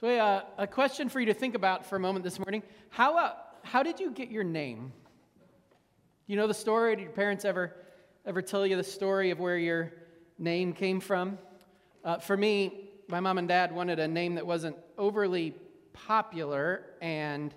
So, 0.00 0.06
uh, 0.06 0.44
a 0.58 0.66
question 0.68 1.08
for 1.08 1.18
you 1.18 1.26
to 1.26 1.34
think 1.34 1.56
about 1.56 1.84
for 1.84 1.96
a 1.96 1.98
moment 1.98 2.22
this 2.22 2.38
morning. 2.38 2.62
How, 2.88 3.18
uh, 3.18 3.32
how 3.64 3.82
did 3.82 3.98
you 3.98 4.12
get 4.12 4.30
your 4.30 4.44
name? 4.44 4.92
Do 5.72 6.32
you 6.32 6.36
know 6.36 6.46
the 6.46 6.54
story? 6.54 6.94
Did 6.94 7.02
your 7.02 7.10
parents 7.10 7.44
ever, 7.44 7.74
ever 8.24 8.40
tell 8.40 8.64
you 8.64 8.76
the 8.76 8.84
story 8.84 9.32
of 9.32 9.40
where 9.40 9.58
your 9.58 9.92
name 10.38 10.72
came 10.72 11.00
from? 11.00 11.36
Uh, 12.04 12.18
for 12.18 12.36
me, 12.36 12.90
my 13.08 13.18
mom 13.18 13.38
and 13.38 13.48
dad 13.48 13.74
wanted 13.74 13.98
a 13.98 14.06
name 14.06 14.36
that 14.36 14.46
wasn't 14.46 14.76
overly 14.98 15.56
popular 15.92 16.84
and, 17.02 17.52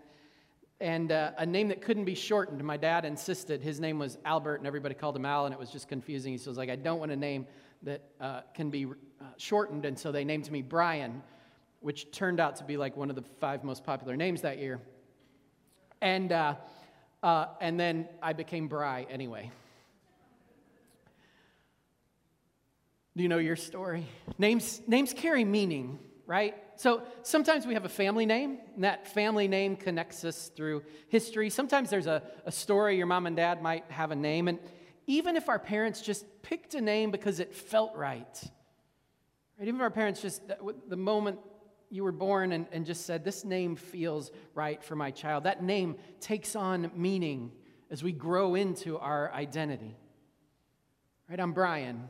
and 0.80 1.12
uh, 1.12 1.34
a 1.38 1.46
name 1.46 1.68
that 1.68 1.84
couldn't 1.84 2.06
be 2.06 2.16
shortened. 2.16 2.64
My 2.64 2.78
dad 2.78 3.06
insisted 3.06 3.62
his 3.62 3.80
name 3.80 4.00
was 4.00 4.18
Albert, 4.26 4.56
and 4.56 4.66
everybody 4.66 4.96
called 4.96 5.16
him 5.16 5.28
Al, 5.28 5.46
and 5.46 5.54
it 5.54 5.60
was 5.60 5.70
just 5.70 5.88
confusing. 5.88 6.36
He 6.36 6.50
was 6.50 6.58
like, 6.58 6.72
I 6.72 6.76
don't 6.76 6.98
want 6.98 7.12
a 7.12 7.16
name 7.16 7.46
that 7.84 8.02
uh, 8.20 8.42
can 8.56 8.72
be 8.72 8.86
uh, 8.86 9.26
shortened, 9.38 9.86
and 9.86 10.00
so 10.00 10.12
they 10.12 10.24
named 10.24 10.50
me 10.50 10.64
Brian, 10.64 11.22
which 11.82 12.12
turned 12.12 12.40
out 12.40 12.56
to 12.58 12.64
be 12.64 12.78
like 12.78 12.96
one 12.96 13.10
of 13.10 13.16
the 13.16 13.24
five 13.40 13.64
most 13.64 13.84
popular 13.84 14.16
names 14.16 14.42
that 14.42 14.60
year. 14.60 14.80
And, 16.02 16.32
uh, 16.32 16.56
uh, 17.22 17.48
and 17.60 17.80
then 17.80 18.08
I 18.22 18.34
became 18.34 18.68
Bry 18.68 19.06
anyway. 19.10 19.52
Do 23.16 23.24
you 23.24 23.30
know 23.30 23.40
your 23.40 23.58
story? 23.58 24.08
Names, 24.38 24.82
names 24.88 25.14
carry 25.14 25.44
meaning, 25.44 26.00
right? 26.26 26.56
So 26.78 27.04
sometimes 27.24 27.68
we 27.68 27.74
have 27.74 27.84
a 27.84 27.90
family 27.90 28.26
name, 28.26 28.60
and 28.76 28.86
that 28.86 29.08
family 29.08 29.50
name 29.50 29.76
connects 29.76 30.24
us 30.24 30.50
through 30.56 30.84
history. 31.10 31.50
Sometimes 31.50 31.90
there's 31.90 32.08
a, 32.08 32.24
a 32.46 32.52
story, 32.52 32.96
your 32.96 33.08
mom 33.08 33.28
and 33.28 33.36
dad 33.36 33.62
might 33.62 33.84
have 33.90 34.12
a 34.12 34.16
name, 34.16 34.48
and 34.48 34.60
even 35.08 35.36
if 35.36 35.50
our 35.50 35.60
parents 35.60 36.02
just 36.02 36.26
picked 36.42 36.74
a 36.74 36.80
name 36.80 37.12
because 37.12 37.40
it 37.42 37.54
felt 37.54 37.96
right, 37.96 38.50
right? 39.60 39.68
Even 39.68 39.76
if 39.76 39.82
our 39.82 39.92
parents 39.92 40.22
just, 40.22 40.42
the 40.88 40.96
moment 40.96 41.40
you 41.92 42.04
were 42.04 42.14
born 42.14 42.54
and, 42.54 42.66
and 42.72 42.86
just 42.86 43.06
said, 43.06 43.24
This 43.24 43.44
name 43.44 43.76
feels 43.76 44.32
right 44.56 44.82
for 44.84 44.96
my 44.96 45.12
child, 45.12 45.44
that 45.44 45.62
name 45.62 45.98
takes 46.20 46.56
on 46.56 46.90
meaning 46.96 47.52
as 47.92 48.02
we 48.02 48.14
grow 48.14 48.56
into 48.56 48.98
our 48.98 49.32
identity. 49.34 49.96
Right? 51.30 51.40
I'm 51.40 51.52
Brian. 51.52 52.08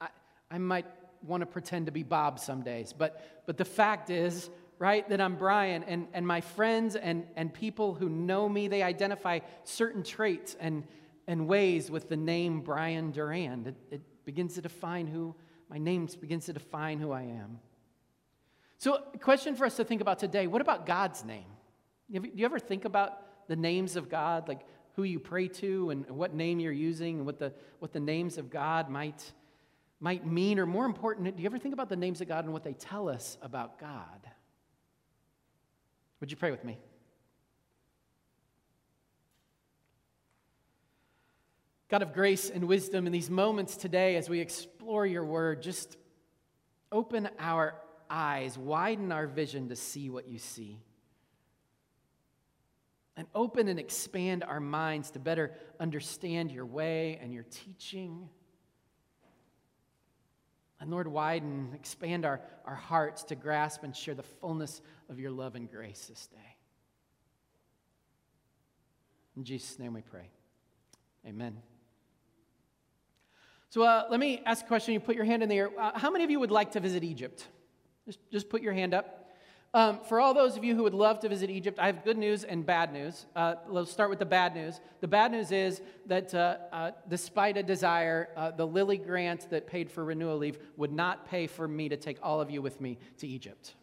I, 0.00 0.08
I 0.50 0.58
might 0.58 0.86
want 1.26 1.40
to 1.40 1.46
pretend 1.46 1.86
to 1.86 1.92
be 1.92 2.04
Bob 2.04 2.38
some 2.38 2.62
days, 2.62 2.94
but, 2.96 3.42
but 3.46 3.56
the 3.56 3.64
fact 3.64 4.08
is, 4.08 4.48
right, 4.78 5.08
that 5.08 5.20
I'm 5.20 5.34
Brian, 5.34 5.82
and, 5.82 6.06
and 6.12 6.24
my 6.24 6.40
friends 6.40 6.94
and, 6.94 7.26
and 7.34 7.52
people 7.52 7.94
who 7.94 8.08
know 8.08 8.48
me, 8.48 8.68
they 8.68 8.84
identify 8.84 9.40
certain 9.64 10.04
traits 10.04 10.56
and, 10.60 10.84
and 11.26 11.48
ways 11.48 11.90
with 11.90 12.08
the 12.08 12.16
name 12.16 12.60
Brian 12.60 13.10
Durand. 13.10 13.66
It, 13.66 13.74
it 13.90 14.00
begins 14.24 14.54
to 14.54 14.62
define 14.62 15.08
who, 15.08 15.34
my 15.68 15.78
name 15.78 16.08
begins 16.20 16.46
to 16.46 16.52
define 16.52 17.00
who 17.00 17.10
I 17.10 17.22
am. 17.22 17.58
So, 18.78 19.02
a 19.12 19.18
question 19.18 19.56
for 19.56 19.66
us 19.66 19.76
to 19.76 19.84
think 19.84 20.00
about 20.00 20.20
today 20.20 20.46
what 20.46 20.62
about 20.62 20.86
God's 20.86 21.24
name? 21.24 21.46
Do 22.10 22.30
you 22.34 22.44
ever 22.44 22.58
think 22.58 22.84
about 22.84 23.48
the 23.48 23.56
names 23.56 23.96
of 23.96 24.08
God, 24.08 24.48
like 24.48 24.60
who 24.94 25.02
you 25.02 25.18
pray 25.18 25.48
to 25.48 25.90
and 25.90 26.08
what 26.08 26.32
name 26.32 26.60
you're 26.60 26.72
using 26.72 27.18
and 27.18 27.26
what 27.26 27.38
the, 27.38 27.52
what 27.80 27.92
the 27.92 28.00
names 28.00 28.38
of 28.38 28.50
God 28.50 28.88
might, 28.88 29.32
might 30.00 30.26
mean? 30.26 30.58
Or 30.58 30.64
more 30.66 30.86
important, 30.86 31.36
do 31.36 31.42
you 31.42 31.46
ever 31.46 31.58
think 31.58 31.74
about 31.74 31.88
the 31.88 31.96
names 31.96 32.20
of 32.20 32.28
God 32.28 32.44
and 32.44 32.52
what 32.52 32.64
they 32.64 32.72
tell 32.72 33.08
us 33.08 33.36
about 33.42 33.78
God? 33.78 34.28
Would 36.20 36.30
you 36.30 36.36
pray 36.36 36.50
with 36.50 36.64
me? 36.64 36.78
God 41.88 42.02
of 42.02 42.12
grace 42.12 42.48
and 42.48 42.64
wisdom, 42.68 43.06
in 43.06 43.12
these 43.12 43.30
moments 43.30 43.76
today 43.76 44.16
as 44.16 44.28
we 44.28 44.40
explore 44.40 45.06
your 45.06 45.24
word, 45.24 45.62
just 45.62 45.96
open 46.92 47.28
our 47.38 47.74
eyes, 48.10 48.56
widen 48.58 49.12
our 49.12 49.26
vision 49.26 49.68
to 49.68 49.76
see 49.76 50.10
what 50.10 50.28
you 50.28 50.38
see. 50.38 50.78
And 53.16 53.26
open 53.34 53.68
and 53.68 53.78
expand 53.80 54.44
our 54.44 54.60
minds 54.60 55.10
to 55.12 55.18
better 55.18 55.52
understand 55.80 56.52
your 56.52 56.66
way 56.66 57.18
and 57.20 57.32
your 57.34 57.44
teaching. 57.50 58.28
And 60.80 60.90
Lord, 60.90 61.08
widen, 61.08 61.70
expand 61.74 62.24
our, 62.24 62.40
our 62.64 62.76
hearts 62.76 63.24
to 63.24 63.34
grasp 63.34 63.82
and 63.82 63.94
share 63.94 64.14
the 64.14 64.22
fullness 64.22 64.80
of 65.08 65.18
your 65.18 65.32
love 65.32 65.56
and 65.56 65.68
grace 65.68 66.06
this 66.08 66.28
day. 66.28 66.56
In 69.36 69.44
Jesus' 69.44 69.78
name 69.78 69.94
we 69.94 70.02
pray. 70.02 70.30
Amen. 71.26 71.56
So 73.70 73.82
uh, 73.82 74.04
let 74.10 74.18
me 74.18 74.40
ask 74.46 74.64
a 74.64 74.68
question. 74.68 74.94
You 74.94 75.00
put 75.00 75.14
your 75.14 75.24
hand 75.24 75.42
in 75.42 75.48
the 75.48 75.56
air. 75.56 75.70
Uh, 75.78 75.98
how 75.98 76.10
many 76.10 76.24
of 76.24 76.30
you 76.30 76.40
would 76.40 76.50
like 76.50 76.72
to 76.72 76.80
visit 76.80 77.04
Egypt? 77.04 77.46
Just, 78.08 78.20
just 78.32 78.48
put 78.48 78.62
your 78.62 78.72
hand 78.72 78.94
up. 78.94 79.28
Um, 79.74 80.00
for 80.08 80.18
all 80.18 80.32
those 80.32 80.56
of 80.56 80.64
you 80.64 80.74
who 80.74 80.82
would 80.84 80.94
love 80.94 81.20
to 81.20 81.28
visit 81.28 81.50
Egypt, 81.50 81.78
I 81.78 81.84
have 81.84 82.04
good 82.04 82.16
news 82.16 82.42
and 82.42 82.64
bad 82.64 82.90
news. 82.90 83.26
Uh, 83.36 83.56
let's 83.68 83.90
start 83.90 84.08
with 84.08 84.18
the 84.18 84.24
bad 84.24 84.54
news. 84.54 84.80
The 85.02 85.08
bad 85.08 85.30
news 85.30 85.52
is 85.52 85.82
that 86.06 86.32
uh, 86.34 86.56
uh, 86.72 86.90
despite 87.06 87.58
a 87.58 87.62
desire, 87.62 88.30
uh, 88.34 88.50
the 88.52 88.66
Lilly 88.66 88.96
grant 88.96 89.50
that 89.50 89.66
paid 89.66 89.90
for 89.90 90.06
renewal 90.06 90.38
leave 90.38 90.58
would 90.78 90.90
not 90.90 91.28
pay 91.28 91.46
for 91.46 91.68
me 91.68 91.90
to 91.90 91.98
take 91.98 92.16
all 92.22 92.40
of 92.40 92.50
you 92.50 92.62
with 92.62 92.80
me 92.80 92.96
to 93.18 93.28
Egypt. 93.28 93.74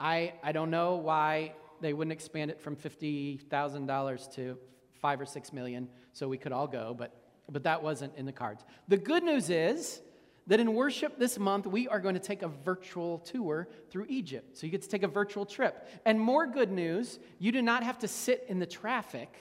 I, 0.00 0.32
I 0.42 0.50
don't 0.50 0.72
know 0.72 0.96
why 0.96 1.52
they 1.80 1.92
wouldn't 1.92 2.12
expand 2.12 2.50
it 2.50 2.60
from 2.60 2.74
$50,000 2.74 4.34
to 4.34 4.58
five 4.94 5.20
or 5.20 5.24
six 5.24 5.52
million 5.52 5.88
so 6.12 6.26
we 6.26 6.36
could 6.36 6.50
all 6.50 6.66
go, 6.66 6.96
but, 6.98 7.14
but 7.48 7.62
that 7.62 7.80
wasn't 7.80 8.12
in 8.16 8.26
the 8.26 8.32
cards. 8.32 8.64
The 8.88 8.96
good 8.96 9.22
news 9.22 9.50
is 9.50 10.00
that 10.46 10.60
in 10.60 10.74
worship 10.74 11.18
this 11.18 11.38
month, 11.38 11.66
we 11.66 11.88
are 11.88 12.00
going 12.00 12.14
to 12.14 12.20
take 12.20 12.42
a 12.42 12.48
virtual 12.48 13.18
tour 13.18 13.68
through 13.90 14.06
Egypt. 14.08 14.56
So 14.56 14.66
you 14.66 14.72
get 14.72 14.82
to 14.82 14.88
take 14.88 15.02
a 15.02 15.08
virtual 15.08 15.46
trip. 15.46 15.88
And 16.04 16.18
more 16.18 16.46
good 16.46 16.72
news, 16.72 17.18
you 17.38 17.52
do 17.52 17.62
not 17.62 17.82
have 17.82 17.98
to 18.00 18.08
sit 18.08 18.44
in 18.48 18.58
the 18.58 18.66
traffic 18.66 19.32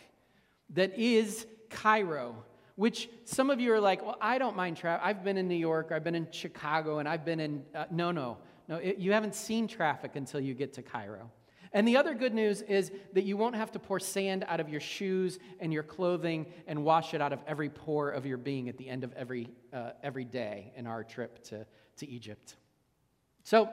that 0.72 0.98
is 0.98 1.46
Cairo, 1.70 2.44
which 2.76 3.10
some 3.26 3.50
of 3.50 3.60
you 3.60 3.74
are 3.74 3.80
like, 3.80 4.06
well, 4.06 4.18
I 4.22 4.38
don't 4.38 4.56
mind 4.56 4.78
traffic. 4.78 5.06
I've 5.06 5.24
been 5.24 5.38
in 5.38 5.48
New 5.48 5.56
York, 5.56 5.92
I've 5.92 6.04
been 6.04 6.16
in 6.16 6.28
Chicago, 6.32 7.00
and 7.00 7.10
I've 7.10 7.26
been 7.26 7.40
in. 7.40 7.64
Uh, 7.74 7.86
no, 7.92 8.12
no, 8.12 8.38
no. 8.68 8.78
It, 8.78 8.98
you 8.98 9.12
haven't 9.12 9.36
seen 9.36 9.68
traffic 9.68 10.16
until 10.16 10.40
you 10.40 10.54
get 10.54 10.74
to 10.74 10.82
Cairo. 10.82 11.30
And 11.74 11.88
the 11.88 11.96
other 11.96 12.14
good 12.14 12.34
news 12.34 12.62
is 12.62 12.92
that 13.14 13.24
you 13.24 13.38
won't 13.38 13.56
have 13.56 13.72
to 13.72 13.80
pour 13.80 14.00
sand 14.00 14.44
out 14.48 14.60
of 14.60 14.68
your 14.68 14.82
shoes 14.82 15.40
and 15.60 15.72
your 15.72 15.84
clothing 15.84 16.46
and 16.68 16.84
wash 16.84 17.14
it 17.14 17.22
out 17.22 17.32
of 17.32 17.40
every 17.48 17.70
pore 17.70 18.10
of 18.10 18.26
your 18.26 18.38
being 18.38 18.68
at 18.68 18.78
the 18.78 18.90
end 18.90 19.06
of 19.06 19.14
every, 19.14 19.48
uh, 19.72 19.92
every 20.04 20.26
day 20.26 20.74
in 20.76 20.86
our 20.86 21.04
trip 21.04 21.42
to, 21.46 21.66
to 21.98 22.10
Egypt. 22.10 22.58
So, 23.44 23.70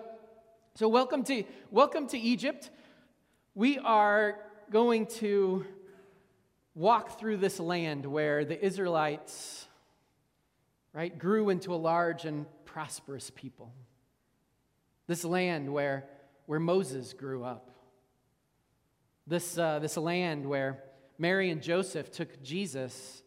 so 0.77 0.89
welcome, 0.89 1.25
to, 1.25 1.43
welcome 1.73 2.07
to 2.09 2.19
Egypt. 2.19 2.71
We 3.57 3.79
are 3.79 4.39
going 4.71 5.07
to 5.07 5.67
walk 6.77 7.19
through 7.19 7.39
this 7.39 7.59
land 7.59 8.07
where 8.07 8.45
the 8.45 8.65
Israelites 8.65 9.67
right, 10.93 11.19
grew 11.19 11.49
into 11.49 11.75
a 11.75 11.77
large 11.77 12.25
and 12.25 12.47
prosperous 12.65 13.31
people. 13.35 13.73
This 15.09 15.25
land 15.25 15.73
where, 15.73 16.05
where 16.47 16.61
Moses 16.61 17.13
grew 17.13 17.43
up 17.43 17.68
this, 19.29 19.59
uh, 19.59 19.79
this 19.79 19.97
land 19.97 20.47
where 20.47 20.83
Mary 21.19 21.51
and 21.51 21.63
Joseph 21.63 22.11
took 22.11 22.43
Jesus 22.43 23.23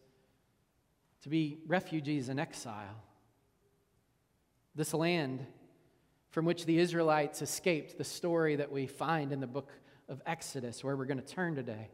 to 1.22 1.28
be 1.28 1.58
refugees 1.66 2.28
in 2.28 2.38
exile. 2.38 3.00
This 4.74 4.92
land 4.92 5.46
from 6.30 6.44
which 6.44 6.64
the 6.64 6.78
Israelites 6.78 7.40
escaped, 7.42 7.98
the 7.98 8.04
story 8.04 8.56
that 8.56 8.72
we 8.72 8.86
find 8.86 9.32
in 9.32 9.40
the 9.40 9.46
book 9.46 9.70
of 10.08 10.20
Exodus, 10.26 10.82
where 10.82 10.96
we're 10.96 11.04
going 11.04 11.20
to 11.20 11.26
turn 11.26 11.54
today. 11.54 11.88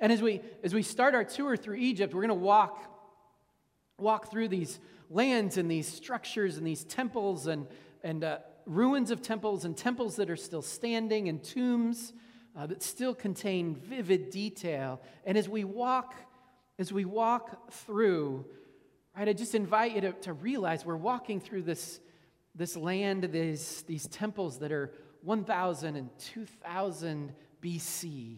And 0.00 0.10
as 0.10 0.22
we, 0.22 0.40
as 0.62 0.72
we 0.72 0.82
start 0.82 1.14
our 1.14 1.24
tour 1.24 1.56
through 1.56 1.76
Egypt, 1.76 2.14
we're 2.14 2.22
going 2.22 2.28
to 2.28 2.34
walk, 2.34 2.82
walk 3.98 4.30
through 4.30 4.48
these 4.48 4.78
lands 5.10 5.58
and 5.58 5.70
these 5.70 5.86
structures 5.86 6.56
and 6.56 6.66
these 6.66 6.84
temples 6.84 7.46
and, 7.48 7.66
and 8.02 8.24
uh, 8.24 8.38
ruins 8.66 9.10
of 9.10 9.22
temples 9.22 9.64
and 9.64 9.76
temples 9.76 10.16
that 10.16 10.30
are 10.30 10.36
still 10.36 10.62
standing 10.62 11.28
and 11.28 11.42
tombs 11.42 12.12
uh, 12.56 12.66
that 12.66 12.82
still 12.82 13.14
contain 13.14 13.74
vivid 13.74 14.30
detail. 14.30 15.00
And 15.24 15.36
as 15.36 15.48
we 15.48 15.64
walk, 15.64 16.14
as 16.78 16.92
we 16.92 17.04
walk 17.04 17.72
through, 17.72 18.46
right, 19.16 19.28
I 19.28 19.32
just 19.32 19.54
invite 19.54 19.94
you 19.94 20.00
to, 20.02 20.12
to 20.12 20.32
realize 20.32 20.84
we're 20.84 20.96
walking 20.96 21.40
through 21.40 21.62
this, 21.62 22.00
this 22.54 22.76
land, 22.76 23.24
these, 23.32 23.82
these 23.86 24.06
temples 24.06 24.58
that 24.58 24.72
are 24.72 24.92
1,000 25.22 25.96
and 25.96 26.10
2,000 26.18 27.32
BC. 27.62 28.36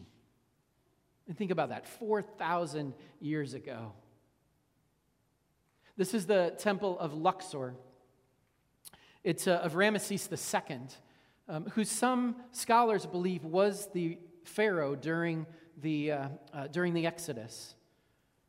And 1.27 1.37
think 1.37 1.51
about 1.51 1.71
that 1.71 1.87
4,000 1.87 2.95
years 3.21 3.55
ago. 3.55 3.93
This 5.97 6.15
is 6.15 6.27
the 6.27 6.55
temple 6.59 6.99
of 6.99 7.15
Luxor. 7.15 7.75
It's 9.27 9.49
uh, 9.49 9.55
of 9.55 9.73
Ramesses 9.73 10.31
II, 10.31 10.79
um, 11.49 11.65
who 11.75 11.83
some 11.83 12.37
scholars 12.53 13.07
believe 13.07 13.45
was 13.45 13.89
the 13.93 14.19
Pharaoh 14.45 14.95
during 14.95 15.47
the, 15.83 16.13
uh, 16.13 16.29
uh, 16.55 16.69
during 16.69 16.95
the 16.95 17.09
Exodus. 17.09 17.75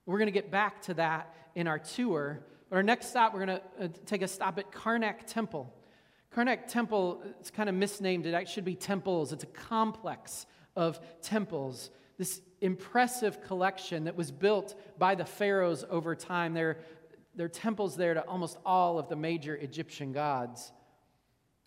We're 0.05 0.19
going 0.19 0.27
to 0.27 0.31
get 0.31 0.51
back 0.51 0.83
to 0.83 0.93
that 0.93 1.33
in 1.55 1.67
our 1.67 1.79
tour. 1.79 2.45
Our 2.71 2.83
next 2.83 3.07
stop, 3.07 3.33
we're 3.33 3.47
going 3.47 3.57
to 3.57 3.85
uh, 3.85 3.87
take 4.05 4.21
a 4.21 4.27
stop 4.27 4.59
at 4.59 4.71
Karnak 4.71 5.25
Temple. 5.25 5.73
Karnak 6.31 6.67
Temple, 6.67 7.23
it's 7.39 7.49
kind 7.49 7.69
of 7.69 7.73
misnamed. 7.73 8.27
It 8.27 8.35
actually 8.35 8.53
should 8.53 8.65
be 8.65 8.75
temples. 8.75 9.33
It's 9.33 9.45
a 9.45 9.47
complex 9.47 10.45
of 10.75 10.99
temples. 11.23 11.89
This 12.19 12.39
impressive 12.61 13.41
collection 13.41 14.03
that 14.03 14.15
was 14.15 14.29
built 14.29 14.79
by 14.99 15.15
the 15.15 15.25
pharaohs 15.25 15.83
over 15.89 16.15
time. 16.15 16.53
There, 16.53 16.77
there 17.37 17.45
are 17.45 17.49
temples 17.49 17.95
there 17.95 18.15
to 18.15 18.21
almost 18.27 18.57
all 18.65 18.99
of 18.99 19.07
the 19.07 19.15
major 19.15 19.55
Egyptian 19.55 20.11
gods. 20.11 20.73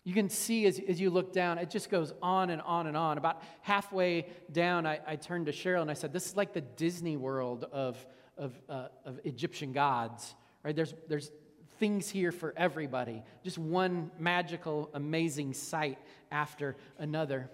You 0.03 0.13
can 0.13 0.29
see 0.29 0.65
as, 0.65 0.79
as 0.87 0.99
you 0.99 1.09
look 1.09 1.31
down, 1.31 1.57
it 1.59 1.69
just 1.69 1.89
goes 1.89 2.13
on 2.21 2.49
and 2.49 2.61
on 2.63 2.87
and 2.87 2.97
on. 2.97 3.17
About 3.17 3.41
halfway 3.61 4.27
down, 4.51 4.85
I, 4.85 4.99
I 5.07 5.15
turned 5.15 5.45
to 5.45 5.51
Cheryl 5.51 5.81
and 5.81 5.89
I 5.89 5.93
said, 5.93 6.11
This 6.11 6.25
is 6.25 6.35
like 6.35 6.53
the 6.53 6.61
Disney 6.61 7.15
world 7.15 7.65
of, 7.71 8.05
of, 8.37 8.53
uh, 8.67 8.87
of 9.05 9.19
Egyptian 9.23 9.71
gods, 9.71 10.35
right? 10.63 10.75
There's, 10.75 10.93
there's 11.07 11.31
things 11.79 12.09
here 12.09 12.31
for 12.31 12.53
everybody. 12.57 13.23
Just 13.43 13.57
one 13.57 14.11
magical, 14.19 14.89
amazing 14.93 15.53
sight 15.53 15.99
after 16.31 16.75
another. 16.99 17.49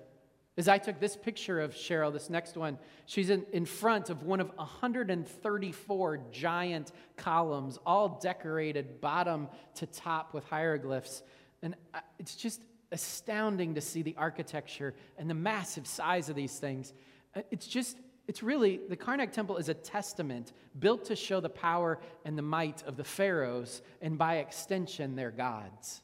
As 0.58 0.68
I 0.68 0.80
took 0.80 1.00
this 1.00 1.16
picture 1.16 1.62
of 1.62 1.76
Cheryl, 1.76 2.12
this 2.12 2.32
next 2.32 2.58
one, 2.58 2.80
she's 3.06 3.30
in, 3.30 3.46
in 3.54 3.66
front 3.66 4.10
of 4.10 4.24
one 4.24 4.40
of 4.40 4.50
134 4.56 6.20
giant 6.32 6.92
columns, 7.16 7.78
all 7.86 8.20
decorated 8.22 9.00
bottom 9.00 9.50
to 9.76 9.86
top 9.86 10.34
with 10.34 10.44
hieroglyphs. 10.46 11.22
And 11.62 11.76
it's 12.18 12.36
just 12.36 12.62
astounding 12.92 13.76
to 13.76 13.82
see 13.82 14.02
the 14.02 14.16
architecture 14.18 14.96
and 15.20 15.30
the 15.30 15.36
massive 15.36 15.86
size 15.86 16.28
of 16.28 16.36
these 16.36 16.58
things. 16.58 16.92
Uh, 17.36 17.42
it's 17.52 17.68
just, 17.68 18.00
it's 18.28 18.42
really, 18.42 18.80
the 18.90 18.98
Karnak 18.98 19.32
Temple 19.32 19.58
is 19.58 19.70
a 19.70 19.76
testament 19.76 20.54
built 20.80 21.06
to 21.06 21.16
show 21.16 21.40
the 21.40 21.50
power 21.50 22.00
and 22.26 22.36
the 22.36 22.42
might 22.42 22.82
of 22.84 22.98
the 22.98 23.04
pharaohs 23.04 23.84
and 24.02 24.18
by 24.18 24.38
extension 24.38 25.16
their 25.16 25.32
gods. 25.32 26.02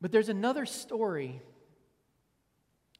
But 0.00 0.12
there's 0.12 0.28
another 0.28 0.66
story 0.66 1.40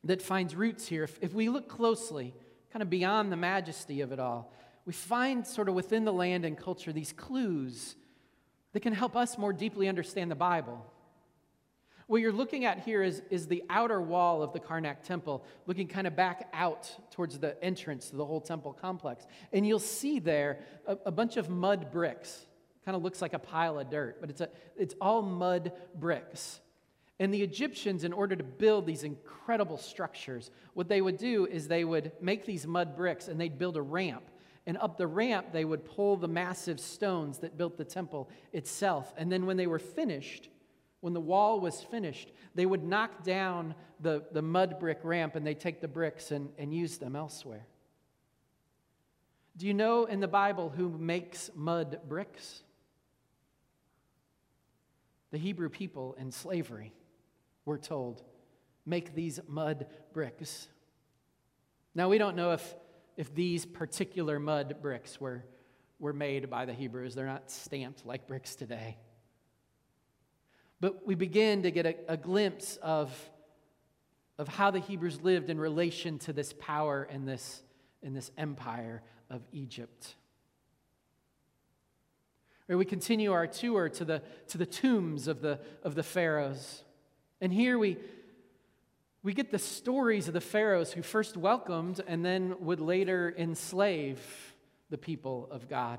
that 0.05 0.23
finds 0.23 0.55
roots 0.55 0.87
here. 0.87 1.05
If, 1.05 1.19
if, 1.21 1.35
we 1.35 1.49
look 1.49 1.69
closely, 1.69 2.35
kind 2.73 2.83
of 2.83 2.91
beyond 2.91 3.31
the 3.31 3.37
majesty 3.37 4.01
of 4.01 4.13
it 4.13 4.19
all, 4.19 4.53
we 4.85 4.93
find 4.93 5.47
sort 5.47 5.69
of 5.69 5.75
within 5.75 6.05
the 6.05 6.13
land 6.13 6.45
and 6.45 6.57
culture 6.57 6.93
these 6.93 7.13
clues 7.13 7.97
that 8.73 8.81
can 8.81 8.93
help 8.93 9.17
us 9.17 9.37
more 9.37 9.53
deeply 9.53 9.89
understand 9.89 10.31
the 10.31 10.37
Bible. 10.37 10.85
What 12.07 12.21
you're 12.21 12.33
looking 12.33 12.65
at 12.65 12.81
here 12.81 13.03
is, 13.03 13.21
is 13.31 13.49
the 13.49 13.65
outer 13.69 14.01
wall 14.01 14.43
of 14.43 14.53
the 14.53 14.61
Karnak 14.61 15.03
temple, 15.03 15.45
looking 15.67 15.89
kind 15.89 16.07
of 16.07 16.15
back 16.15 16.49
out 16.53 16.89
towards 17.11 17.39
the 17.39 17.63
entrance 17.65 18.11
to 18.11 18.17
the 18.17 18.25
whole 18.25 18.41
temple 18.41 18.73
complex. 18.73 19.27
And 19.53 19.67
you'll 19.67 19.81
see 19.81 20.21
there 20.21 20.61
a, 20.87 20.97
a 21.07 21.11
bunch 21.11 21.37
of 21.37 21.51
mud 21.51 21.91
bricks. 21.91 22.47
Kind 22.85 22.95
of 22.97 23.03
looks 23.03 23.21
like 23.21 23.33
a 23.33 23.41
pile 23.41 23.81
of 23.81 23.91
dirt, 23.91 24.19
but 24.21 24.31
it's, 24.31 24.41
a, 24.41 24.49
it's 24.77 24.95
all 25.01 25.21
mud 25.21 25.73
bricks. 25.97 26.61
And 27.19 27.33
the 27.33 27.43
Egyptians, 27.43 28.05
in 28.05 28.13
order 28.13 28.37
to 28.37 28.45
build 28.45 28.87
these 28.87 29.03
incredible 29.03 29.79
structures, 29.79 30.51
what 30.75 30.89
they 30.89 31.01
would 31.01 31.17
do 31.17 31.47
is 31.47 31.67
they 31.67 31.85
would 31.85 32.13
make 32.21 32.45
these 32.45 32.67
mud 32.67 32.95
bricks 32.95 33.29
and 33.29 33.41
they'd 33.41 33.59
build 33.59 33.77
a 33.77 33.83
ramp. 33.83 34.25
And 34.67 34.77
up 34.79 34.99
the 34.99 35.07
ramp, 35.07 35.47
they 35.53 35.65
would 35.65 35.85
pull 35.85 36.17
the 36.17 36.29
massive 36.29 36.79
stones 36.79 37.39
that 37.39 37.57
built 37.57 37.79
the 37.79 37.85
temple 37.85 38.29
itself. 38.53 39.15
And 39.17 39.33
then 39.33 39.47
when 39.47 39.57
they 39.57 39.67
were 39.67 39.79
finished, 39.79 40.51
when 41.01 41.15
the 41.15 41.21
wall 41.21 41.61
was 41.61 41.81
finished, 41.81 42.33
they 42.55 42.67
would 42.67 42.85
knock 42.85 43.23
down 43.23 43.75
the, 44.01 44.25
the 44.33 44.43
mud 44.43 44.79
brick 44.79 44.99
ramp 45.03 45.37
and 45.37 45.47
they'd 45.47 45.61
take 45.61 45.81
the 45.81 45.89
bricks 45.89 46.33
and, 46.33 46.51
and 46.59 46.75
use 46.75 46.99
them 46.99 47.17
elsewhere. 47.17 47.65
Do 49.57 49.67
you 49.67 49.73
know 49.73 50.05
in 50.05 50.21
the 50.21 50.29
Bible 50.29 50.69
who 50.69 50.91
makes 50.91 51.49
mud 51.55 52.01
bricks? 52.07 52.63
The 55.31 55.39
Hebrew 55.39 55.71
people 55.71 56.15
in 56.19 56.31
slavery 56.31 56.93
we're 57.67 57.77
told. 57.77 58.23
Make 58.87 59.15
these 59.15 59.39
mud 59.47 59.87
bricks. 60.15 60.69
Now, 61.95 62.09
we 62.09 62.17
don't 62.17 62.37
know 62.37 62.53
if, 62.53 62.75
if 63.19 63.35
these 63.35 63.67
particular 63.67 64.39
mud 64.39 64.77
bricks 64.81 65.21
were, 65.21 65.45
were 65.99 66.15
made 66.15 66.49
by 66.49 66.65
the 66.65 66.73
Hebrews. 66.73 67.15
They're 67.15 67.27
not 67.27 67.51
stamped 67.51 68.07
like 68.07 68.27
bricks 68.27 68.55
today. 68.55 68.97
But 70.81 71.07
we 71.07 71.15
begin 71.15 71.65
to 71.65 71.71
get 71.71 71.87
a, 71.87 71.97
a 72.09 72.17
glimpse 72.17 72.77
of, 72.77 73.13
of 74.39 74.47
how 74.47 74.71
the 74.71 74.81
Hebrews 74.81 75.21
lived 75.23 75.51
in 75.51 75.59
relation 75.59 76.19
to 76.21 76.33
this 76.33 76.53
power 76.53 77.09
and 77.11 77.27
this, 77.27 77.63
and 78.03 78.15
this 78.15 78.31
empire 78.39 79.03
of 79.29 79.43
Egypt. 79.53 80.15
Or 82.69 82.77
we 82.77 82.85
continue 82.85 83.33
our 83.33 83.47
tour 83.47 83.89
to 83.89 84.05
the, 84.05 84.23
to 84.49 84.59
the 84.59 84.67
tombs 84.67 85.29
of 85.29 85.41
the, 85.41 85.61
of 85.83 85.95
the 85.95 86.03
pharaohs. 86.03 86.83
And 87.41 87.53
here 87.53 87.79
we, 87.79 87.99
we 89.23 89.35
get 89.35 89.51
the 89.51 89.59
stories 89.59 90.29
of 90.29 90.35
the 90.35 90.41
pharaohs 90.41 90.93
who 90.93 91.03
first 91.03 91.37
welcomed 91.37 92.01
and 92.07 92.25
then 92.25 92.57
would 92.61 92.81
later 92.81 93.35
enslave 93.37 94.21
the 94.91 94.99
people 94.99 95.49
of 95.51 95.69
God. 95.69 95.99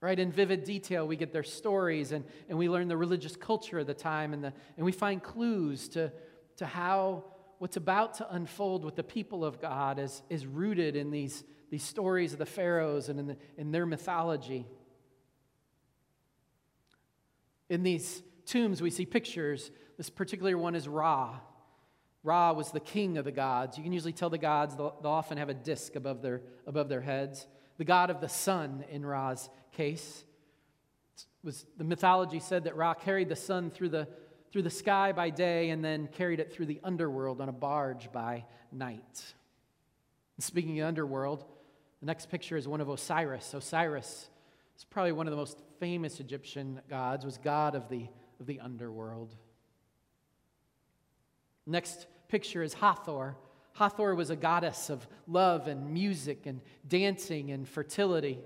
Right, 0.00 0.18
in 0.18 0.32
vivid 0.32 0.64
detail, 0.64 1.06
we 1.06 1.16
get 1.16 1.32
their 1.32 1.42
stories 1.42 2.12
and, 2.12 2.26
and 2.50 2.58
we 2.58 2.68
learn 2.68 2.88
the 2.88 2.96
religious 2.96 3.36
culture 3.36 3.78
of 3.78 3.86
the 3.86 3.94
time 3.94 4.34
and, 4.34 4.44
the, 4.44 4.52
and 4.76 4.84
we 4.84 4.92
find 4.92 5.22
clues 5.22 5.88
to, 5.90 6.12
to 6.56 6.66
how 6.66 7.24
what's 7.58 7.78
about 7.78 8.14
to 8.14 8.34
unfold 8.34 8.84
with 8.84 8.96
the 8.96 9.02
people 9.02 9.44
of 9.44 9.60
God 9.60 9.98
is, 9.98 10.22
is 10.28 10.44
rooted 10.44 10.96
in 10.96 11.10
these, 11.10 11.44
these 11.70 11.82
stories 11.82 12.34
of 12.34 12.38
the 12.38 12.44
pharaohs 12.44 13.08
and 13.08 13.18
in, 13.18 13.26
the, 13.28 13.36
in 13.56 13.72
their 13.72 13.86
mythology. 13.86 14.66
In 17.70 17.82
these 17.82 18.22
tombs, 18.46 18.82
we 18.82 18.90
see 18.90 19.06
pictures. 19.06 19.70
This 19.96 20.10
particular 20.10 20.56
one 20.56 20.74
is 20.74 20.88
Ra. 20.88 21.38
Ra 22.22 22.52
was 22.52 22.70
the 22.70 22.80
king 22.80 23.18
of 23.18 23.24
the 23.24 23.32
gods. 23.32 23.76
You 23.76 23.84
can 23.84 23.92
usually 23.92 24.12
tell 24.12 24.30
the 24.30 24.38
gods, 24.38 24.76
they'll, 24.76 24.98
they'll 25.02 25.12
often 25.12 25.36
have 25.38 25.50
a 25.50 25.54
disc 25.54 25.94
above 25.94 26.22
their, 26.22 26.40
above 26.66 26.88
their 26.88 27.02
heads. 27.02 27.46
The 27.76 27.84
god 27.84 28.10
of 28.10 28.20
the 28.20 28.28
sun, 28.28 28.84
in 28.90 29.04
Ra's 29.04 29.50
case, 29.72 30.24
was 31.42 31.66
the 31.76 31.84
mythology 31.84 32.40
said 32.40 32.64
that 32.64 32.76
Ra 32.76 32.94
carried 32.94 33.28
the 33.28 33.36
sun 33.36 33.70
through 33.70 33.90
the, 33.90 34.08
through 34.50 34.62
the 34.62 34.70
sky 34.70 35.12
by 35.12 35.30
day 35.30 35.70
and 35.70 35.84
then 35.84 36.08
carried 36.08 36.40
it 36.40 36.52
through 36.52 36.66
the 36.66 36.80
underworld 36.82 37.40
on 37.40 37.48
a 37.50 37.52
barge 37.52 38.10
by 38.10 38.44
night. 38.72 39.24
And 40.36 40.44
speaking 40.44 40.80
of 40.80 40.88
underworld, 40.88 41.44
the 42.00 42.06
next 42.06 42.30
picture 42.30 42.56
is 42.56 42.66
one 42.66 42.80
of 42.80 42.88
Osiris. 42.88 43.52
Osiris 43.52 44.30
is 44.76 44.84
probably 44.84 45.12
one 45.12 45.26
of 45.26 45.30
the 45.30 45.36
most 45.36 45.58
famous 45.78 46.20
Egyptian 46.20 46.80
gods, 46.88 47.24
was 47.24 47.36
god 47.38 47.74
of 47.74 47.88
the 47.88 48.08
of 48.40 48.46
the 48.46 48.60
underworld. 48.60 49.34
Next 51.66 52.06
picture 52.28 52.62
is 52.62 52.74
Hathor. 52.74 53.36
Hathor 53.74 54.14
was 54.14 54.30
a 54.30 54.36
goddess 54.36 54.90
of 54.90 55.06
love 55.26 55.66
and 55.66 55.92
music 55.92 56.46
and 56.46 56.60
dancing 56.86 57.50
and 57.50 57.68
fertility. 57.68 58.38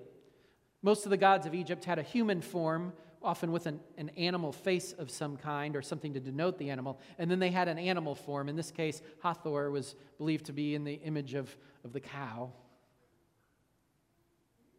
Most 0.82 1.04
of 1.04 1.10
the 1.10 1.16
gods 1.16 1.46
of 1.46 1.54
Egypt 1.54 1.84
had 1.84 1.98
a 1.98 2.02
human 2.02 2.40
form, 2.40 2.92
often 3.22 3.50
with 3.50 3.66
an, 3.66 3.80
an 3.98 4.10
animal 4.10 4.52
face 4.52 4.92
of 4.92 5.10
some 5.10 5.36
kind 5.36 5.74
or 5.74 5.82
something 5.82 6.14
to 6.14 6.20
denote 6.20 6.58
the 6.58 6.70
animal. 6.70 7.00
And 7.18 7.30
then 7.30 7.40
they 7.40 7.50
had 7.50 7.68
an 7.68 7.78
animal 7.78 8.14
form. 8.14 8.48
In 8.48 8.56
this 8.56 8.70
case, 8.70 9.02
Hathor 9.22 9.70
was 9.70 9.96
believed 10.16 10.46
to 10.46 10.52
be 10.52 10.74
in 10.74 10.84
the 10.84 10.94
image 10.94 11.34
of, 11.34 11.54
of 11.84 11.92
the 11.92 12.00
cow. 12.00 12.52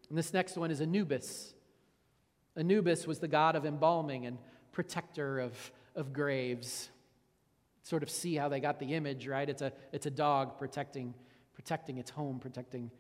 And 0.10 0.18
this 0.18 0.34
next 0.34 0.58
one 0.58 0.72
is 0.72 0.82
Anubis. 0.82 1.54
Anubis 2.56 3.06
was 3.06 3.20
the 3.20 3.28
god 3.28 3.56
of 3.56 3.66
embalming 3.66 4.26
and 4.26 4.40
protector 4.72 5.40
of, 5.40 5.72
of 5.96 6.14
graves. 6.14 6.90
Sort 7.84 8.04
of 8.04 8.10
see 8.10 8.36
how 8.36 8.50
they 8.50 8.60
got 8.60 8.80
the 8.80 8.94
image, 8.94 9.28
right? 9.28 9.50
It's 9.50 9.62
a, 9.62 9.74
it's 9.92 10.06
a 10.06 10.12
dog 10.12 10.58
protecting, 10.58 11.14
protecting 11.54 11.98
its 11.98 12.12
home, 12.12 12.40
protecting 12.40 12.92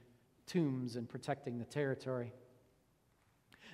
tombs, 0.47 0.95
and 0.95 1.07
protecting 1.07 1.59
the 1.59 1.65
territory. 1.65 2.33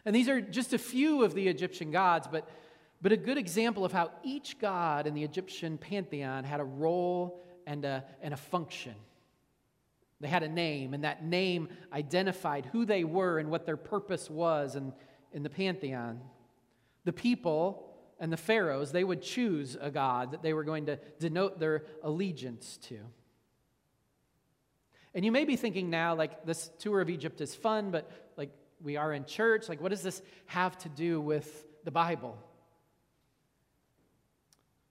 And 0.04 0.16
these 0.16 0.30
are 0.30 0.42
just 0.42 0.74
a 0.74 0.78
few 0.78 1.24
of 1.24 1.34
the 1.34 1.48
Egyptian 1.48 1.92
gods, 1.92 2.28
but, 2.32 2.48
but 3.02 3.12
a 3.12 3.18
good 3.18 3.38
example 3.38 3.86
of 3.86 3.92
how 3.92 4.12
each 4.24 4.60
god 4.60 5.08
in 5.08 5.14
the 5.14 5.24
Egyptian 5.24 5.78
pantheon 5.78 6.44
had 6.44 6.60
a 6.60 6.66
role 6.66 7.44
and 7.66 7.86
a, 7.86 8.04
and 8.22 8.34
a 8.34 8.38
function. 8.38 8.96
They 10.22 10.28
had 10.28 10.44
a 10.44 10.50
name, 10.50 10.94
and 10.94 11.04
that 11.04 11.24
name 11.24 11.70
identified 11.92 12.68
who 12.68 12.86
they 12.86 13.04
were 13.04 13.40
and 13.40 13.50
what 13.50 13.66
their 13.66 13.78
purpose 13.78 14.30
was 14.30 14.75
in, 14.75 14.94
in 15.34 15.44
the 15.44 15.50
pantheon. 15.50 16.22
The 17.06 17.14
people 17.14 17.96
and 18.20 18.32
the 18.32 18.38
pharaohs, 18.38 18.92
they 18.92 19.04
would 19.04 19.22
choose 19.22 19.78
a 19.80 19.90
god 19.90 20.32
that 20.32 20.42
they 20.42 20.54
were 20.54 20.64
going 20.64 20.88
to 20.88 21.00
denote 21.20 21.60
their 21.60 21.84
allegiance 22.04 22.78
to. 22.90 22.98
And 25.14 25.24
you 25.24 25.32
may 25.32 25.46
be 25.46 25.56
thinking 25.56 25.90
now, 25.90 26.14
like, 26.14 26.46
this 26.46 26.70
tour 26.80 27.00
of 27.00 27.10
Egypt 27.10 27.40
is 27.40 27.56
fun, 27.56 27.90
but 27.90 28.12
like, 28.36 28.52
we 28.84 28.98
are 28.98 29.14
in 29.14 29.24
church. 29.26 29.70
Like, 29.70 29.82
what 29.82 29.90
does 29.90 30.04
this 30.04 30.22
have 30.48 30.78
to 30.80 30.90
do 30.90 31.22
with 31.22 31.66
the 31.86 31.92
Bible? 31.92 32.38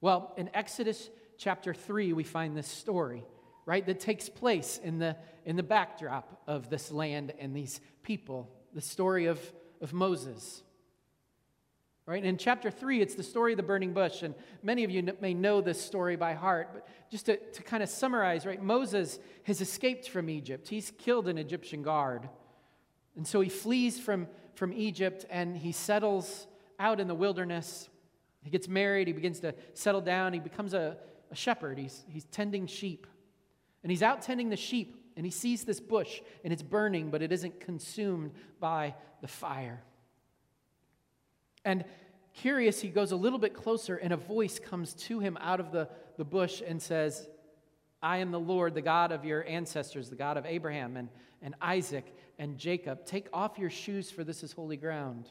Well, 0.01 0.33
in 0.35 0.49
Exodus 0.53 1.09
chapter 1.37 1.73
3, 1.73 2.13
we 2.13 2.23
find 2.23 2.57
this 2.57 2.67
story, 2.67 3.23
right, 3.65 3.85
that 3.85 3.99
takes 3.99 4.29
place 4.29 4.79
in 4.83 4.97
the, 4.97 5.15
in 5.45 5.55
the 5.55 5.63
backdrop 5.63 6.41
of 6.47 6.69
this 6.69 6.91
land 6.91 7.33
and 7.39 7.55
these 7.55 7.79
people, 8.01 8.51
the 8.73 8.81
story 8.81 9.25
of, 9.25 9.39
of 9.81 9.93
Moses. 9.93 10.63
Right? 12.07 12.23
In 12.23 12.37
chapter 12.37 12.69
3, 12.69 13.01
it's 13.01 13.15
the 13.15 13.23
story 13.23 13.53
of 13.53 13.57
the 13.57 13.63
burning 13.63 13.91
bush. 13.91 14.21
And 14.21 14.35
many 14.61 14.83
of 14.83 14.91
you 14.91 15.11
may 15.21 15.33
know 15.33 15.59
this 15.59 15.81
story 15.81 16.15
by 16.15 16.33
heart. 16.33 16.69
But 16.73 16.87
just 17.09 17.25
to, 17.25 17.37
to 17.37 17.63
kind 17.63 17.81
of 17.81 17.89
summarize, 17.89 18.45
right? 18.45 18.61
Moses 18.61 19.17
has 19.43 19.59
escaped 19.59 20.09
from 20.09 20.29
Egypt. 20.29 20.67
He's 20.67 20.91
killed 20.99 21.27
an 21.27 21.39
Egyptian 21.39 21.81
guard. 21.81 22.29
And 23.15 23.25
so 23.25 23.41
he 23.41 23.49
flees 23.49 23.99
from, 23.99 24.27
from 24.53 24.71
Egypt 24.71 25.25
and 25.31 25.57
he 25.57 25.71
settles 25.71 26.45
out 26.79 26.99
in 26.99 27.07
the 27.07 27.15
wilderness. 27.15 27.89
He 28.43 28.51
gets 28.51 28.67
married. 28.67 29.07
He 29.07 29.13
begins 29.13 29.39
to 29.39 29.55
settle 29.73 30.01
down. 30.01 30.33
He 30.33 30.39
becomes 30.39 30.75
a, 30.75 30.97
a 31.31 31.35
shepherd. 31.35 31.79
He's, 31.79 32.05
he's 32.07 32.25
tending 32.25 32.67
sheep. 32.67 33.07
And 33.81 33.89
he's 33.89 34.03
out 34.03 34.21
tending 34.21 34.49
the 34.49 34.57
sheep. 34.57 34.95
And 35.17 35.25
he 35.25 35.31
sees 35.31 35.63
this 35.63 35.79
bush 35.79 36.21
and 36.43 36.53
it's 36.53 36.61
burning, 36.61 37.09
but 37.09 37.23
it 37.23 37.31
isn't 37.31 37.61
consumed 37.61 38.31
by 38.59 38.93
the 39.21 39.27
fire. 39.27 39.81
And 41.65 41.83
curious, 42.33 42.79
he 42.79 42.89
goes 42.89 43.11
a 43.11 43.15
little 43.15 43.39
bit 43.39 43.53
closer, 43.53 43.97
and 43.97 44.13
a 44.13 44.17
voice 44.17 44.59
comes 44.59 44.93
to 44.93 45.19
him 45.19 45.37
out 45.41 45.59
of 45.59 45.71
the, 45.71 45.89
the 46.17 46.23
bush 46.23 46.61
and 46.65 46.81
says, 46.81 47.27
I 48.01 48.17
am 48.17 48.31
the 48.31 48.39
Lord, 48.39 48.75
the 48.75 48.81
God 48.81 49.11
of 49.11 49.25
your 49.25 49.45
ancestors, 49.47 50.09
the 50.09 50.15
God 50.15 50.37
of 50.37 50.45
Abraham 50.45 50.95
and, 50.95 51.09
and 51.41 51.55
Isaac 51.61 52.05
and 52.37 52.57
Jacob. 52.57 53.05
Take 53.05 53.27
off 53.33 53.57
your 53.57 53.71
shoes, 53.71 54.11
for 54.11 54.23
this 54.23 54.43
is 54.43 54.51
holy 54.51 54.77
ground. 54.77 55.27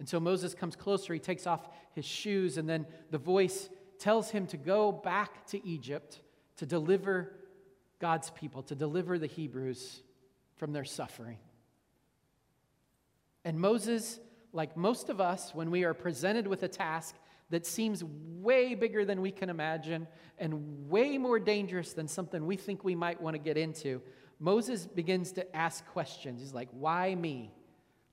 And 0.00 0.08
so 0.08 0.18
Moses 0.18 0.54
comes 0.54 0.76
closer, 0.76 1.14
he 1.14 1.20
takes 1.20 1.46
off 1.46 1.68
his 1.94 2.04
shoes, 2.04 2.56
and 2.56 2.68
then 2.68 2.86
the 3.10 3.18
voice 3.18 3.68
tells 3.98 4.30
him 4.30 4.46
to 4.48 4.56
go 4.56 4.90
back 4.90 5.46
to 5.48 5.64
Egypt 5.64 6.20
to 6.56 6.66
deliver 6.66 7.32
God's 8.00 8.30
people, 8.30 8.62
to 8.64 8.74
deliver 8.74 9.18
the 9.18 9.26
Hebrews 9.26 10.02
from 10.56 10.72
their 10.72 10.84
suffering. 10.84 11.36
And 13.44 13.60
Moses 13.60 14.18
like 14.52 14.76
most 14.76 15.08
of 15.08 15.20
us, 15.20 15.54
when 15.54 15.70
we 15.70 15.84
are 15.84 15.94
presented 15.94 16.46
with 16.46 16.62
a 16.62 16.68
task 16.68 17.16
that 17.50 17.66
seems 17.66 18.04
way 18.04 18.74
bigger 18.74 19.04
than 19.04 19.20
we 19.20 19.30
can 19.30 19.50
imagine 19.50 20.06
and 20.38 20.88
way 20.88 21.18
more 21.18 21.38
dangerous 21.38 21.92
than 21.92 22.08
something 22.08 22.46
we 22.46 22.56
think 22.56 22.84
we 22.84 22.94
might 22.94 23.20
want 23.20 23.34
to 23.34 23.38
get 23.38 23.56
into, 23.56 24.00
Moses 24.38 24.86
begins 24.86 25.32
to 25.32 25.56
ask 25.56 25.86
questions. 25.88 26.40
He's 26.40 26.54
like, 26.54 26.68
Why 26.72 27.14
me? 27.14 27.52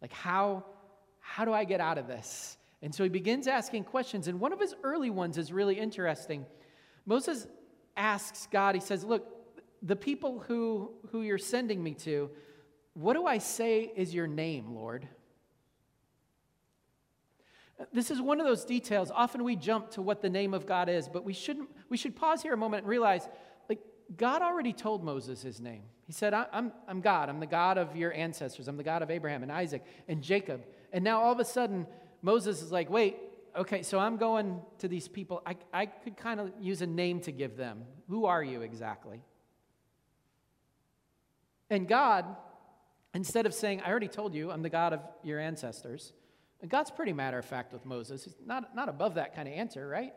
Like, 0.01 0.13
how, 0.13 0.65
how 1.19 1.45
do 1.45 1.53
I 1.53 1.63
get 1.63 1.79
out 1.79 1.97
of 1.97 2.07
this? 2.07 2.57
And 2.81 2.93
so 2.93 3.03
he 3.03 3.09
begins 3.09 3.47
asking 3.47 3.85
questions. 3.85 4.27
And 4.27 4.39
one 4.39 4.53
of 4.53 4.59
his 4.59 4.75
early 4.83 5.09
ones 5.09 5.37
is 5.37 5.51
really 5.51 5.79
interesting. 5.79 6.45
Moses 7.05 7.47
asks 7.95 8.47
God, 8.51 8.75
he 8.75 8.81
says, 8.81 9.03
Look, 9.03 9.25
the 9.81 9.95
people 9.95 10.39
who, 10.47 10.91
who 11.11 11.21
you're 11.21 11.37
sending 11.37 11.83
me 11.83 11.93
to, 11.95 12.29
what 12.93 13.13
do 13.13 13.25
I 13.25 13.37
say 13.37 13.91
is 13.95 14.13
your 14.13 14.27
name, 14.27 14.73
Lord? 14.73 15.07
This 17.93 18.09
is 18.09 18.19
one 18.19 18.39
of 18.39 18.47
those 18.47 18.65
details. 18.65 19.11
Often 19.13 19.43
we 19.43 19.55
jump 19.55 19.91
to 19.91 20.01
what 20.01 20.21
the 20.21 20.29
name 20.29 20.53
of 20.53 20.65
God 20.65 20.89
is, 20.89 21.07
but 21.07 21.23
we 21.23 21.33
shouldn't. 21.33 21.69
We 21.89 21.97
should 21.97 22.15
pause 22.15 22.41
here 22.41 22.53
a 22.53 22.57
moment 22.57 22.83
and 22.83 22.89
realize, 22.89 23.27
like 23.69 23.79
God 24.15 24.41
already 24.41 24.73
told 24.73 25.03
Moses 25.03 25.43
his 25.43 25.61
name. 25.61 25.83
He 26.07 26.13
said, 26.13 26.33
"I'm 26.33 26.71
I'm 26.87 27.01
God. 27.01 27.29
I'm 27.29 27.39
the 27.39 27.45
God 27.45 27.77
of 27.77 27.95
your 27.95 28.11
ancestors. 28.13 28.67
I'm 28.67 28.77
the 28.77 28.83
God 28.83 29.03
of 29.03 29.11
Abraham 29.11 29.43
and 29.43 29.51
Isaac 29.51 29.83
and 30.07 30.23
Jacob." 30.23 30.65
And 30.91 31.03
now 31.03 31.21
all 31.21 31.31
of 31.31 31.39
a 31.39 31.45
sudden, 31.45 31.85
Moses 32.23 32.63
is 32.63 32.71
like, 32.71 32.89
"Wait, 32.89 33.17
okay, 33.55 33.83
so 33.83 33.99
I'm 33.99 34.17
going 34.17 34.59
to 34.79 34.87
these 34.87 35.07
people. 35.07 35.43
I 35.45 35.55
I 35.71 35.85
could 35.85 36.17
kind 36.17 36.39
of 36.39 36.51
use 36.59 36.81
a 36.81 36.87
name 36.87 37.19
to 37.21 37.31
give 37.31 37.57
them. 37.57 37.85
Who 38.09 38.25
are 38.25 38.43
you 38.43 38.61
exactly?" 38.61 39.21
And 41.69 41.87
God, 41.87 42.25
instead 43.13 43.45
of 43.45 43.53
saying, 43.53 43.81
"I 43.81 43.91
already 43.91 44.07
told 44.07 44.33
you, 44.33 44.49
I'm 44.49 44.63
the 44.63 44.69
God 44.69 44.93
of 44.93 45.01
your 45.21 45.39
ancestors," 45.39 46.13
And 46.61 46.69
God's 46.71 46.91
pretty 46.91 47.13
matter 47.13 47.37
of 47.37 47.45
fact 47.45 47.71
with 47.73 47.85
Moses. 47.85 48.23
He's 48.23 48.35
not, 48.45 48.75
not 48.75 48.89
above 48.89 49.15
that 49.15 49.35
kind 49.35 49.47
of 49.47 49.53
answer, 49.53 49.87
right? 49.87 50.13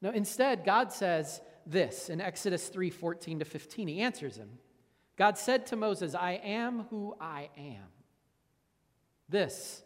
No, 0.00 0.10
instead, 0.10 0.64
God 0.64 0.92
says 0.92 1.40
this 1.66 2.10
in 2.10 2.20
Exodus 2.20 2.68
3 2.68 2.90
14 2.90 3.38
to 3.38 3.44
15. 3.44 3.88
He 3.88 4.00
answers 4.00 4.36
him. 4.36 4.50
God 5.16 5.38
said 5.38 5.66
to 5.66 5.76
Moses, 5.76 6.14
I 6.14 6.32
am 6.32 6.86
who 6.90 7.16
I 7.20 7.50
am. 7.56 7.88
This 9.28 9.82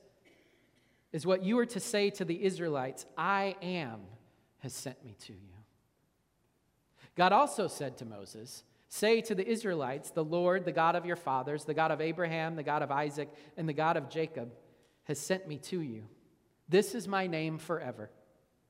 is 1.12 1.26
what 1.26 1.44
you 1.44 1.58
are 1.58 1.66
to 1.66 1.80
say 1.80 2.10
to 2.10 2.24
the 2.24 2.42
Israelites 2.44 3.06
I 3.16 3.56
am 3.62 4.00
has 4.58 4.72
sent 4.72 5.04
me 5.04 5.14
to 5.26 5.32
you. 5.32 5.56
God 7.14 7.32
also 7.32 7.68
said 7.68 7.96
to 7.98 8.04
Moses, 8.04 8.64
Say 8.88 9.20
to 9.22 9.34
the 9.34 9.46
Israelites, 9.46 10.10
The 10.10 10.24
Lord, 10.24 10.64
the 10.64 10.72
God 10.72 10.96
of 10.96 11.04
your 11.04 11.16
fathers, 11.16 11.64
the 11.64 11.74
God 11.74 11.90
of 11.90 12.00
Abraham, 12.00 12.56
the 12.56 12.62
God 12.62 12.82
of 12.82 12.90
Isaac, 12.90 13.28
and 13.56 13.68
the 13.68 13.72
God 13.72 13.96
of 13.96 14.08
Jacob, 14.08 14.52
has 15.06 15.18
sent 15.18 15.48
me 15.48 15.58
to 15.58 15.80
you. 15.80 16.04
This 16.68 16.94
is 16.94 17.08
my 17.08 17.26
name 17.26 17.58
forever, 17.58 18.10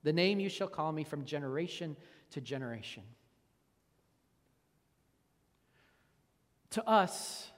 the 0.03 0.13
name 0.13 0.39
you 0.39 0.49
shall 0.49 0.69
call 0.69 0.93
me 0.93 1.05
from 1.05 1.25
generation 1.25 1.97
to 2.31 2.41
generation. 2.41 3.03
To 6.71 6.87
us, 6.87 7.49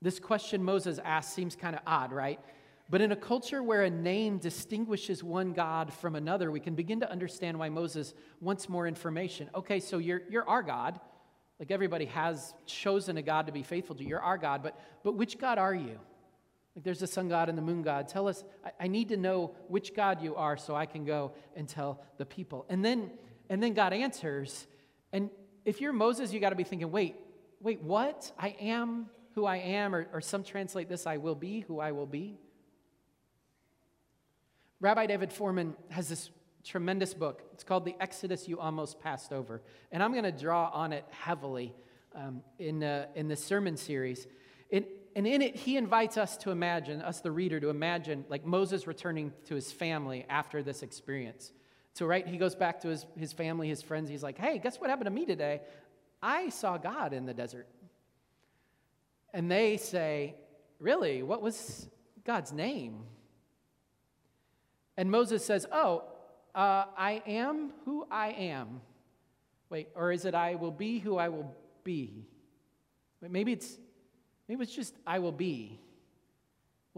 this 0.00 0.20
question 0.20 0.62
Moses 0.62 1.00
asked 1.04 1.34
seems 1.34 1.56
kind 1.56 1.74
of 1.74 1.82
odd, 1.86 2.12
right? 2.12 2.38
But 2.90 3.00
in 3.00 3.12
a 3.12 3.16
culture 3.16 3.62
where 3.62 3.82
a 3.82 3.90
name 3.90 4.38
distinguishes 4.38 5.22
one 5.22 5.52
God 5.52 5.92
from 5.92 6.14
another, 6.14 6.50
we 6.50 6.60
can 6.60 6.74
begin 6.74 7.00
to 7.00 7.10
understand 7.10 7.58
why 7.58 7.68
Moses 7.68 8.14
wants 8.40 8.68
more 8.68 8.86
information. 8.86 9.50
Okay, 9.54 9.80
so 9.80 9.98
you're, 9.98 10.22
you're 10.30 10.48
our 10.48 10.62
God. 10.62 11.00
Like 11.58 11.70
everybody 11.70 12.06
has 12.06 12.54
chosen 12.66 13.16
a 13.16 13.22
God 13.22 13.46
to 13.46 13.52
be 13.52 13.62
faithful 13.62 13.96
to. 13.96 14.04
You're 14.04 14.22
our 14.22 14.38
God, 14.38 14.62
but, 14.62 14.78
but 15.02 15.16
which 15.16 15.38
God 15.38 15.58
are 15.58 15.74
you? 15.74 15.98
Like 16.78 16.84
there's 16.84 17.00
the 17.00 17.08
sun 17.08 17.28
god 17.28 17.48
and 17.48 17.58
the 17.58 17.62
moon 17.62 17.82
god. 17.82 18.06
Tell 18.06 18.28
us, 18.28 18.44
I, 18.64 18.84
I 18.84 18.86
need 18.86 19.08
to 19.08 19.16
know 19.16 19.56
which 19.66 19.96
God 19.96 20.22
you 20.22 20.36
are 20.36 20.56
so 20.56 20.76
I 20.76 20.86
can 20.86 21.04
go 21.04 21.32
and 21.56 21.68
tell 21.68 22.04
the 22.18 22.24
people. 22.24 22.66
And 22.68 22.84
then, 22.84 23.10
and 23.50 23.60
then 23.60 23.74
God 23.74 23.92
answers. 23.92 24.68
And 25.12 25.28
if 25.64 25.80
you're 25.80 25.92
Moses, 25.92 26.32
you 26.32 26.38
got 26.38 26.50
to 26.50 26.54
be 26.54 26.62
thinking, 26.62 26.92
wait, 26.92 27.16
wait, 27.60 27.82
what? 27.82 28.30
I 28.38 28.54
am 28.60 29.06
who 29.34 29.44
I 29.44 29.56
am, 29.56 29.92
or, 29.92 30.06
or 30.12 30.20
some 30.20 30.44
translate 30.44 30.88
this, 30.88 31.04
I 31.04 31.16
will 31.16 31.34
be 31.34 31.64
who 31.66 31.80
I 31.80 31.90
will 31.90 32.06
be. 32.06 32.38
Rabbi 34.78 35.06
David 35.06 35.30
Fohrman 35.30 35.74
has 35.88 36.08
this 36.08 36.30
tremendous 36.62 37.12
book. 37.12 37.42
It's 37.54 37.64
called 37.64 37.86
The 37.86 37.96
Exodus 37.98 38.46
You 38.46 38.60
Almost 38.60 39.00
Passed 39.00 39.32
Over. 39.32 39.62
And 39.90 40.00
I'm 40.00 40.12
going 40.12 40.22
to 40.22 40.30
draw 40.30 40.70
on 40.72 40.92
it 40.92 41.04
heavily 41.10 41.74
um, 42.14 42.40
in, 42.60 42.84
uh, 42.84 43.06
in 43.16 43.26
this 43.26 43.42
sermon 43.42 43.76
series. 43.76 44.28
It, 44.70 44.94
and 45.16 45.26
in 45.26 45.42
it, 45.42 45.56
he 45.56 45.76
invites 45.76 46.16
us 46.16 46.36
to 46.38 46.50
imagine, 46.50 47.02
us 47.02 47.20
the 47.20 47.30
reader, 47.30 47.58
to 47.60 47.68
imagine 47.70 48.24
like 48.28 48.44
Moses 48.44 48.86
returning 48.86 49.32
to 49.46 49.54
his 49.54 49.72
family 49.72 50.24
after 50.28 50.62
this 50.62 50.82
experience. 50.82 51.52
So, 51.94 52.06
right, 52.06 52.26
he 52.26 52.36
goes 52.36 52.54
back 52.54 52.80
to 52.82 52.88
his, 52.88 53.06
his 53.16 53.32
family, 53.32 53.68
his 53.68 53.82
friends. 53.82 54.08
He's 54.08 54.22
like, 54.22 54.38
hey, 54.38 54.58
guess 54.58 54.80
what 54.80 54.90
happened 54.90 55.06
to 55.06 55.10
me 55.10 55.26
today? 55.26 55.62
I 56.22 56.50
saw 56.50 56.76
God 56.76 57.12
in 57.12 57.26
the 57.26 57.34
desert. 57.34 57.66
And 59.34 59.50
they 59.50 59.76
say, 59.76 60.36
really? 60.78 61.22
What 61.22 61.42
was 61.42 61.88
God's 62.24 62.52
name? 62.52 63.04
And 64.96 65.10
Moses 65.10 65.44
says, 65.44 65.66
oh, 65.72 66.04
uh, 66.54 66.84
I 66.96 67.22
am 67.26 67.72
who 67.84 68.06
I 68.10 68.28
am. 68.30 68.80
Wait, 69.70 69.88
or 69.94 70.12
is 70.12 70.24
it 70.24 70.34
I 70.34 70.54
will 70.54 70.70
be 70.70 70.98
who 70.98 71.16
I 71.18 71.28
will 71.28 71.54
be? 71.84 72.26
Maybe 73.20 73.52
it's 73.52 73.76
Maybe 74.48 74.62
it's 74.62 74.74
just, 74.74 74.94
I 75.06 75.18
will 75.18 75.32
be. 75.32 75.78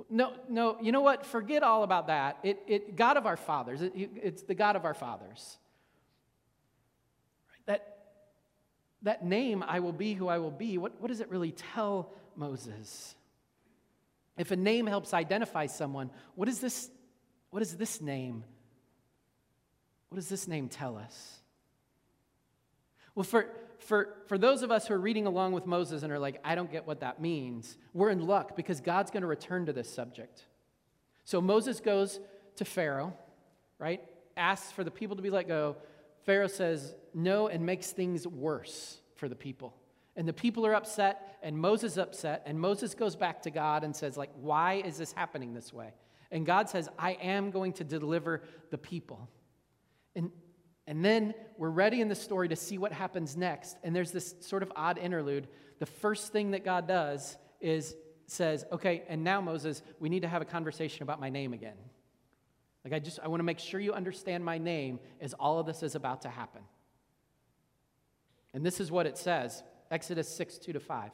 No, 0.09 0.33
no, 0.49 0.78
you 0.80 0.92
know 0.92 1.00
what? 1.00 1.26
Forget 1.26 1.62
all 1.62 1.83
about 1.83 2.07
that. 2.07 2.38
It, 2.42 2.62
it, 2.66 2.97
God 2.97 3.16
of 3.16 3.26
our 3.26 3.37
fathers, 3.37 3.83
it, 3.83 3.92
it's 3.95 4.42
the 4.42 4.54
God 4.54 4.76
of 4.76 4.85
our 4.85 4.95
fathers. 4.95 5.59
That, 7.66 7.99
that 9.02 9.25
name, 9.25 9.64
I 9.66 9.80
will 9.80 9.92
be 9.92 10.14
who 10.14 10.28
I 10.28 10.38
will 10.38 10.50
be, 10.50 10.78
what, 10.78 11.00
what 11.00 11.09
does 11.09 11.21
it 11.21 11.28
really 11.28 11.52
tell 11.52 12.12
Moses? 12.37 13.14
If 14.38 14.52
a 14.52 14.57
name 14.57 14.87
helps 14.87 15.12
identify 15.12 15.66
someone, 15.66 16.11
what 16.35 16.49
is 16.49 16.61
this, 16.61 16.88
what 17.50 17.62
is 17.62 17.76
this 17.76 18.00
name? 18.00 18.45
What 20.09 20.16
does 20.16 20.28
this 20.28 20.49
name 20.49 20.69
tell 20.69 20.97
us? 20.97 21.40
Well, 23.14 23.25
for, 23.25 23.47
for, 23.81 24.15
for 24.27 24.39
those 24.39 24.63
of 24.63 24.71
us 24.71 24.87
who 24.87 24.95
are 24.95 25.01
reading 25.01 25.27
along 25.27 25.53
with 25.53 25.67
Moses 25.67 26.03
and 26.03 26.13
are 26.13 26.19
like, 26.19 26.41
I 26.45 26.55
don't 26.55 26.71
get 26.71 26.87
what 26.87 27.01
that 27.01 27.21
means, 27.21 27.77
we're 27.93 28.11
in 28.11 28.27
luck 28.27 28.57
because 28.57 28.81
God's 28.81 29.11
going 29.11 29.23
to 29.23 29.27
return 29.27 29.67
to 29.67 29.73
this 29.73 29.93
subject. 29.93 30.45
So 31.25 31.41
Moses 31.41 31.81
goes 31.81 32.21
to 32.57 32.65
Pharaoh, 32.65 33.15
right? 33.79 34.03
Asks 34.37 34.73
for 34.73 34.85
the 34.85 34.91
people 34.91 35.17
to 35.17 35.23
be 35.23 35.31
let 35.31 35.49
go. 35.49 35.77
Pharaoh 36.25 36.47
says 36.47 36.95
no 37.15 37.49
and 37.49 37.65
makes 37.65 37.93
things 37.93 38.27
worse 38.27 38.99
for 39.17 39.29
the 39.29 39.35
people. 39.35 39.75
And 40.17 40.27
the 40.27 40.33
people 40.33 40.67
are 40.67 40.75
upset, 40.75 41.39
and 41.43 41.57
Moses 41.57 41.97
upset, 41.97 42.43
and 42.45 42.59
Moses 42.59 42.95
goes 42.95 43.17
back 43.17 43.43
to 43.43 43.51
God 43.51 43.85
and 43.85 43.95
says, 43.95 44.17
like, 44.17 44.31
why 44.41 44.83
is 44.85 44.99
this 44.99 45.13
happening 45.13 45.55
this 45.55 45.73
way? 45.73 45.95
And 46.31 46.45
God 46.45 46.69
says, 46.69 46.89
I 46.99 47.13
am 47.13 47.51
going 47.51 47.73
to 47.75 47.85
deliver 47.85 48.43
the 48.71 48.79
people. 48.79 49.29
And 50.15 50.31
and 50.90 51.04
then 51.04 51.35
we're 51.56 51.70
ready 51.70 52.00
in 52.00 52.09
the 52.09 52.16
story 52.16 52.49
to 52.49 52.56
see 52.56 52.76
what 52.76 52.90
happens 52.90 53.37
next. 53.37 53.76
And 53.85 53.94
there's 53.94 54.11
this 54.11 54.35
sort 54.40 54.64
of 54.64 54.73
odd 54.75 54.99
interlude. 54.99 55.47
The 55.78 55.87
first 55.87 56.32
thing 56.32 56.50
that 56.50 56.64
God 56.64 56.88
does 56.88 57.38
is 57.61 57.94
says, 58.26 58.64
okay, 58.73 59.04
and 59.09 59.23
now 59.23 59.40
Moses, 59.40 59.82
we 60.00 60.09
need 60.09 60.23
to 60.23 60.28
have 60.28 60.42
a 60.42 60.44
conversation 60.44 61.04
about 61.04 61.20
my 61.20 61.30
name 61.30 61.52
again. 61.52 61.76
Like, 62.85 62.92
I 62.92 62.99
just, 62.99 63.20
I 63.20 63.28
want 63.28 63.38
to 63.38 63.44
make 63.44 63.61
sure 63.61 63.78
you 63.78 63.92
understand 63.92 64.44
my 64.44 64.59
name 64.59 64.99
as 65.20 65.32
all 65.35 65.61
of 65.61 65.66
this 65.66 65.85
is 65.85 65.94
about 65.94 66.23
to 66.23 66.28
happen. 66.28 66.62
And 68.52 68.66
this 68.66 68.80
is 68.80 68.90
what 68.90 69.06
it 69.06 69.16
says 69.16 69.62
Exodus 69.92 70.28
6 70.28 70.59
2 70.59 70.73
to 70.73 70.80
5. 70.80 71.12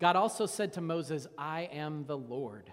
God 0.00 0.16
also 0.16 0.46
said 0.46 0.72
to 0.72 0.80
Moses, 0.80 1.28
I 1.38 1.68
am 1.72 2.06
the 2.06 2.18
Lord. 2.18 2.72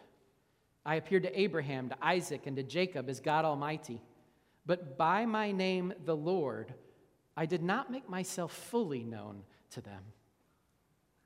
I 0.83 0.95
appeared 0.95 1.23
to 1.23 1.39
Abraham, 1.39 1.89
to 1.89 1.97
Isaac, 2.01 2.47
and 2.47 2.55
to 2.55 2.63
Jacob 2.63 3.07
as 3.07 3.19
God 3.19 3.45
Almighty. 3.45 4.01
But 4.65 4.98
by 4.98 5.25
my 5.25 5.51
name, 5.51 5.94
the 6.06 6.15
Lord, 6.15 6.74
I 7.36 7.46
did 7.46 7.63
not 7.63 7.91
make 7.91 8.10
myself 8.10 8.51
fully 8.51 9.03
known 9.03 9.44
to 9.72 9.82
them. 9.82 10.03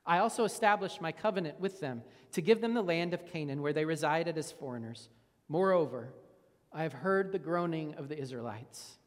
I 0.05 0.19
also 0.19 0.43
established 0.43 1.01
my 1.01 1.11
covenant 1.11 1.59
with 1.59 1.79
them 1.79 2.03
to 2.33 2.41
give 2.41 2.61
them 2.61 2.73
the 2.73 2.81
land 2.81 3.13
of 3.13 3.25
Canaan 3.25 3.61
where 3.61 3.73
they 3.73 3.85
resided 3.85 4.37
as 4.37 4.51
foreigners. 4.51 5.09
Moreover, 5.49 6.13
I 6.71 6.83
have 6.83 6.93
heard 6.93 7.31
the 7.31 7.39
groaning 7.39 7.95
of 7.95 8.09
the 8.09 8.19
Israelites, 8.19 8.97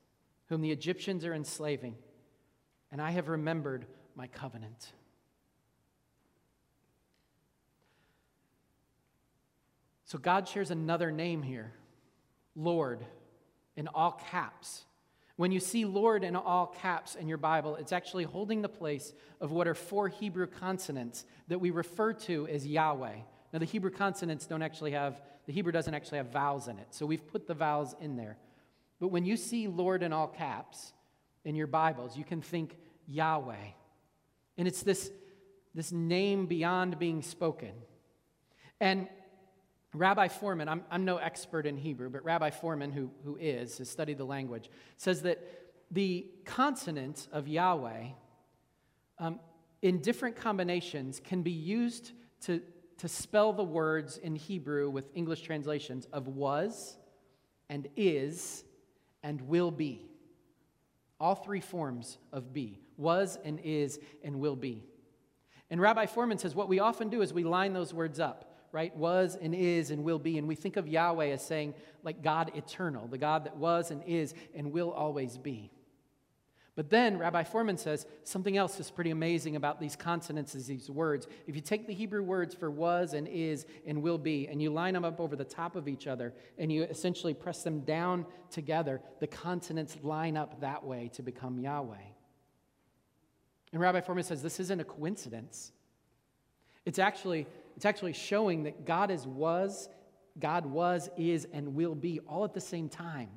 whom 0.48 0.60
the 0.60 0.72
Egyptians 0.72 1.24
are 1.24 1.34
enslaving, 1.34 1.96
and 2.90 3.00
I 3.00 3.10
have 3.10 3.28
remembered 3.28 3.86
my 4.16 4.26
covenant. 4.26 4.92
So 10.04 10.18
God 10.18 10.48
shares 10.48 10.70
another 10.70 11.10
name 11.10 11.42
here 11.42 11.74
Lord, 12.56 13.04
in 13.78 13.86
all 13.94 14.20
caps. 14.30 14.84
When 15.36 15.52
you 15.52 15.60
see 15.60 15.84
Lord 15.84 16.24
in 16.24 16.34
all 16.34 16.66
caps 16.66 17.14
in 17.14 17.28
your 17.28 17.38
Bible, 17.38 17.76
it's 17.76 17.92
actually 17.92 18.24
holding 18.24 18.60
the 18.60 18.68
place 18.68 19.12
of 19.40 19.52
what 19.52 19.68
are 19.68 19.74
four 19.74 20.08
Hebrew 20.08 20.48
consonants 20.48 21.24
that 21.46 21.60
we 21.60 21.70
refer 21.70 22.12
to 22.12 22.48
as 22.48 22.66
Yahweh. 22.66 23.14
Now, 23.52 23.60
the 23.60 23.64
Hebrew 23.64 23.92
consonants 23.92 24.46
don't 24.46 24.62
actually 24.62 24.90
have, 24.90 25.22
the 25.46 25.52
Hebrew 25.52 25.70
doesn't 25.70 25.94
actually 25.94 26.18
have 26.18 26.32
vowels 26.32 26.66
in 26.66 26.76
it, 26.80 26.88
so 26.90 27.06
we've 27.06 27.24
put 27.28 27.46
the 27.46 27.54
vowels 27.54 27.94
in 28.00 28.16
there. 28.16 28.36
But 28.98 29.08
when 29.08 29.24
you 29.24 29.36
see 29.36 29.68
Lord 29.68 30.02
in 30.02 30.12
all 30.12 30.26
caps 30.26 30.92
in 31.44 31.54
your 31.54 31.68
Bibles, 31.68 32.16
you 32.16 32.24
can 32.24 32.42
think 32.42 32.76
Yahweh. 33.06 33.54
And 34.58 34.66
it's 34.66 34.82
this, 34.82 35.08
this 35.72 35.92
name 35.92 36.46
beyond 36.46 36.98
being 36.98 37.22
spoken. 37.22 37.72
And 38.80 39.06
Rabbi 39.94 40.28
Fohrman, 40.28 40.68
I'm, 40.68 40.82
I'm 40.90 41.04
no 41.04 41.16
expert 41.16 41.66
in 41.66 41.76
Hebrew, 41.76 42.10
but 42.10 42.24
Rabbi 42.24 42.50
Fohrman, 42.50 42.92
who, 42.92 43.10
who 43.24 43.36
is, 43.36 43.78
has 43.78 43.88
studied 43.88 44.18
the 44.18 44.24
language, 44.24 44.70
says 44.96 45.22
that 45.22 45.38
the 45.90 46.26
consonants 46.44 47.28
of 47.32 47.48
Yahweh 47.48 48.08
um, 49.18 49.40
in 49.80 50.00
different 50.00 50.36
combinations 50.36 51.20
can 51.20 51.42
be 51.42 51.50
used 51.50 52.12
to, 52.42 52.60
to 52.98 53.08
spell 53.08 53.52
the 53.52 53.64
words 53.64 54.18
in 54.18 54.36
Hebrew 54.36 54.90
with 54.90 55.08
English 55.14 55.40
translations 55.40 56.06
of 56.12 56.28
was 56.28 56.98
and 57.70 57.88
is 57.96 58.64
and 59.22 59.40
will 59.42 59.70
be. 59.70 60.06
All 61.18 61.34
three 61.34 61.60
forms 61.60 62.18
of 62.32 62.52
be 62.52 62.78
was 62.96 63.38
and 63.44 63.58
is 63.64 63.98
and 64.22 64.38
will 64.38 64.56
be. 64.56 64.84
And 65.70 65.80
Rabbi 65.80 66.06
Fohrman 66.06 66.38
says 66.38 66.54
what 66.54 66.68
we 66.68 66.78
often 66.78 67.08
do 67.08 67.22
is 67.22 67.32
we 67.32 67.44
line 67.44 67.72
those 67.72 67.94
words 67.94 68.20
up 68.20 68.44
right? 68.72 68.94
Was 68.96 69.36
and 69.40 69.54
is 69.54 69.90
and 69.90 70.04
will 70.04 70.18
be. 70.18 70.38
And 70.38 70.46
we 70.46 70.54
think 70.54 70.76
of 70.76 70.86
Yahweh 70.88 71.28
as 71.28 71.44
saying, 71.44 71.74
like 72.02 72.22
God 72.22 72.52
eternal, 72.54 73.06
the 73.06 73.18
God 73.18 73.44
that 73.44 73.56
was 73.56 73.90
and 73.90 74.02
is 74.06 74.34
and 74.54 74.72
will 74.72 74.90
always 74.90 75.38
be. 75.38 75.70
But 76.78 76.90
then 76.90 77.18
Rabbi 77.18 77.42
Fohrman 77.42 77.76
says 77.76 78.06
something 78.22 78.56
else 78.56 78.78
is 78.78 78.88
pretty 78.88 79.10
amazing 79.10 79.56
about 79.56 79.80
these 79.80 79.96
consonants, 79.96 80.52
these 80.52 80.88
words. 80.88 81.26
If 81.48 81.56
you 81.56 81.60
take 81.60 81.88
the 81.88 81.92
Hebrew 81.92 82.22
words 82.22 82.54
for 82.54 82.70
was 82.70 83.14
and 83.14 83.26
is 83.26 83.66
and 83.84 84.00
will 84.00 84.16
be, 84.16 84.46
and 84.46 84.62
you 84.62 84.70
line 84.70 84.94
them 84.94 85.04
up 85.04 85.18
over 85.18 85.34
the 85.34 85.42
top 85.42 85.74
of 85.74 85.88
each 85.88 86.06
other, 86.06 86.32
and 86.56 86.70
you 86.70 86.84
essentially 86.84 87.34
press 87.34 87.64
them 87.64 87.80
down 87.80 88.24
together, 88.52 89.00
the 89.18 89.26
consonants 89.26 89.96
line 90.04 90.36
up 90.36 90.60
that 90.60 90.84
way 90.84 91.10
to 91.14 91.22
become 91.22 91.58
Yahweh. 91.58 91.96
And 93.72 93.80
Rabbi 93.80 94.00
Fohrman 94.00 94.24
says 94.24 94.40
this 94.40 94.60
isn't 94.60 94.78
a 94.78 94.84
coincidence. 94.84 95.72
It's 96.84 97.00
actually 97.00 97.48
it's 97.78 97.86
actually 97.86 98.12
showing 98.12 98.64
that 98.64 98.84
God 98.84 99.08
is 99.12 99.24
was, 99.24 99.88
God 100.36 100.66
was, 100.66 101.08
is, 101.16 101.46
and 101.52 101.76
will 101.76 101.94
be 101.94 102.18
all 102.26 102.42
at 102.42 102.52
the 102.52 102.60
same 102.60 102.88
time. 102.88 103.28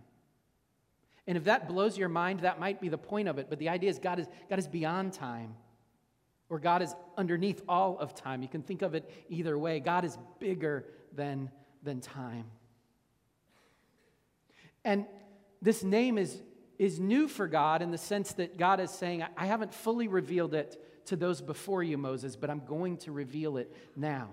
And 1.27 1.37
if 1.37 1.43
that 1.43 1.67
blows 1.67 1.95
your 1.95 2.09
mind, 2.09 2.39
that 2.39 2.59
might 2.59 2.81
be 2.81 2.89
the 2.89 2.97
point 2.97 3.27
of 3.27 3.37
it. 3.37 3.51
But 3.51 3.59
the 3.59 3.69
idea 3.69 3.91
is 3.91 3.99
God 3.99 4.17
is, 4.17 4.25
God 4.49 4.57
is 4.57 4.67
beyond 4.67 5.13
time, 5.13 5.53
or 6.49 6.57
God 6.57 6.81
is 6.81 6.95
underneath 7.15 7.61
all 7.69 7.99
of 7.99 8.15
time. 8.15 8.41
You 8.41 8.47
can 8.47 8.63
think 8.63 8.81
of 8.81 8.95
it 8.95 9.07
either 9.29 9.59
way. 9.59 9.79
God 9.79 10.05
is 10.05 10.17
bigger 10.39 10.85
than, 11.13 11.51
than 11.83 12.01
time. 12.01 12.45
And 14.83 15.05
this 15.61 15.83
name 15.83 16.17
is, 16.17 16.41
is 16.81 16.99
new 16.99 17.27
for 17.27 17.47
God 17.47 17.83
in 17.83 17.91
the 17.91 17.97
sense 17.97 18.33
that 18.33 18.57
God 18.57 18.79
is 18.79 18.89
saying, 18.89 19.23
I 19.37 19.45
haven't 19.45 19.71
fully 19.71 20.07
revealed 20.07 20.55
it 20.55 20.83
to 21.05 21.15
those 21.15 21.39
before 21.39 21.83
you, 21.83 21.95
Moses, 21.95 22.35
but 22.35 22.49
I'm 22.49 22.63
going 22.65 22.97
to 22.97 23.11
reveal 23.11 23.57
it 23.57 23.71
now. 23.95 24.29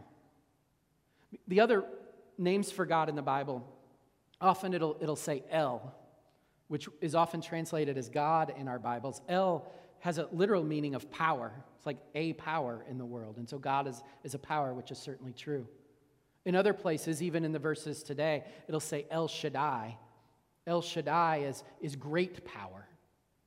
The 1.46 1.60
other 1.60 1.84
names 2.38 2.72
for 2.72 2.86
God 2.86 3.10
in 3.10 3.16
the 3.16 3.22
Bible, 3.22 3.62
often 4.40 4.72
it'll, 4.72 4.96
it'll 4.98 5.14
say 5.14 5.42
El, 5.50 5.94
which 6.68 6.88
is 7.02 7.14
often 7.14 7.42
translated 7.42 7.98
as 7.98 8.08
God 8.08 8.54
in 8.56 8.66
our 8.66 8.78
Bibles. 8.78 9.20
El 9.28 9.70
has 9.98 10.16
a 10.16 10.26
literal 10.32 10.64
meaning 10.64 10.94
of 10.94 11.10
power. 11.10 11.52
It's 11.76 11.84
like 11.84 11.98
a 12.14 12.32
power 12.32 12.82
in 12.88 12.96
the 12.96 13.04
world. 13.04 13.36
And 13.36 13.46
so 13.46 13.58
God 13.58 13.86
is, 13.86 14.02
is 14.24 14.32
a 14.32 14.38
power, 14.38 14.72
which 14.72 14.90
is 14.90 14.96
certainly 14.96 15.34
true. 15.34 15.68
In 16.46 16.56
other 16.56 16.72
places, 16.72 17.22
even 17.22 17.44
in 17.44 17.52
the 17.52 17.58
verses 17.58 18.02
today, 18.02 18.44
it'll 18.68 18.80
say 18.80 19.04
El 19.10 19.28
Shaddai. 19.28 19.98
El 20.68 20.82
Shaddai 20.82 21.38
is, 21.38 21.64
is 21.80 21.96
great 21.96 22.44
power 22.44 22.88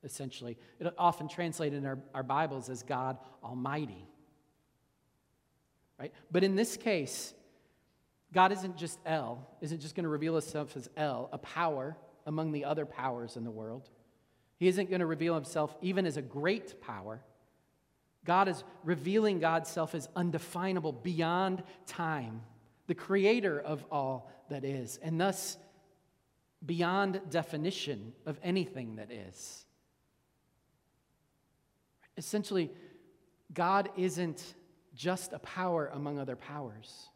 essentially. 0.04 0.58
It 0.80 0.92
often 0.98 1.28
translated 1.28 1.78
in 1.78 1.86
our, 1.86 1.98
our 2.14 2.22
Bibles 2.22 2.68
as 2.68 2.82
God 2.82 3.18
Almighty. 3.42 4.06
Right? 5.98 6.12
But 6.30 6.42
in 6.42 6.56
this 6.56 6.76
case, 6.76 7.32
God 8.32 8.52
isn't 8.52 8.76
just 8.76 8.98
El, 9.06 9.46
isn't 9.60 9.80
just 9.80 9.94
going 9.94 10.04
to 10.04 10.10
reveal 10.10 10.34
himself 10.34 10.76
as 10.76 10.88
El, 10.96 11.28
a 11.32 11.38
power 11.38 11.96
among 12.26 12.52
the 12.52 12.64
other 12.64 12.86
powers 12.86 13.36
in 13.36 13.44
the 13.44 13.50
world. 13.50 13.88
He 14.56 14.68
isn't 14.68 14.90
going 14.90 15.00
to 15.00 15.06
reveal 15.06 15.34
himself 15.34 15.76
even 15.82 16.06
as 16.06 16.16
a 16.16 16.22
great 16.22 16.80
power. 16.80 17.20
God 18.24 18.48
is 18.48 18.62
revealing 18.84 19.40
God's 19.40 19.68
self 19.68 19.94
as 19.94 20.08
undefinable 20.14 20.92
beyond 20.92 21.62
time, 21.86 22.42
the 22.86 22.94
creator 22.94 23.60
of 23.60 23.84
all 23.90 24.30
that 24.48 24.64
is, 24.64 24.98
and 25.02 25.20
thus 25.20 25.56
beyond 26.64 27.20
definition 27.30 28.12
of 28.26 28.38
anything 28.42 28.96
that 28.96 29.10
is. 29.10 29.64
Essentially, 32.16 32.70
God 33.52 33.90
isn't 33.96 34.54
just 34.94 35.32
a 35.32 35.38
power 35.38 35.90
among 35.92 36.18
other 36.18 36.36
powers. 36.36 37.08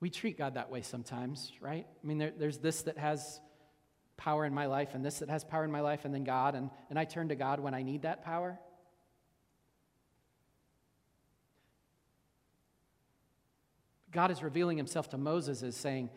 We 0.00 0.10
treat 0.10 0.36
God 0.36 0.54
that 0.54 0.70
way 0.70 0.82
sometimes, 0.82 1.52
right? 1.60 1.86
I 2.02 2.06
mean, 2.06 2.18
there, 2.18 2.32
there's 2.36 2.58
this 2.58 2.82
that 2.82 2.98
has 2.98 3.40
power 4.16 4.44
in 4.44 4.52
my 4.52 4.66
life, 4.66 4.94
and 4.94 5.04
this 5.04 5.20
that 5.20 5.30
has 5.30 5.44
power 5.44 5.64
in 5.64 5.70
my 5.70 5.80
life, 5.80 6.04
and 6.04 6.14
then 6.14 6.24
God, 6.24 6.54
and, 6.54 6.70
and 6.90 6.98
I 6.98 7.04
turn 7.04 7.28
to 7.28 7.36
God 7.36 7.60
when 7.60 7.74
I 7.74 7.82
need 7.82 8.02
that 8.02 8.24
power. 8.24 8.58
God 14.12 14.30
is 14.30 14.42
revealing 14.42 14.76
himself 14.76 15.08
to 15.10 15.18
Moses 15.18 15.62
as 15.62 15.76
saying, 15.76 16.10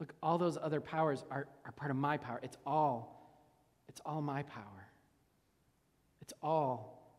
Look, 0.00 0.14
all 0.20 0.36
those 0.36 0.58
other 0.60 0.80
powers 0.80 1.22
are, 1.30 1.46
are 1.64 1.72
part 1.72 1.92
of 1.92 1.96
my 1.96 2.16
power. 2.16 2.40
It's 2.42 2.56
all 2.66 3.22
it's 3.92 4.00
all 4.06 4.22
my 4.22 4.42
power. 4.42 4.88
It's 6.22 6.32
all, 6.42 7.14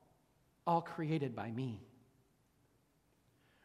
all 0.65 0.81
created 0.81 1.35
by 1.35 1.51
me. 1.51 1.83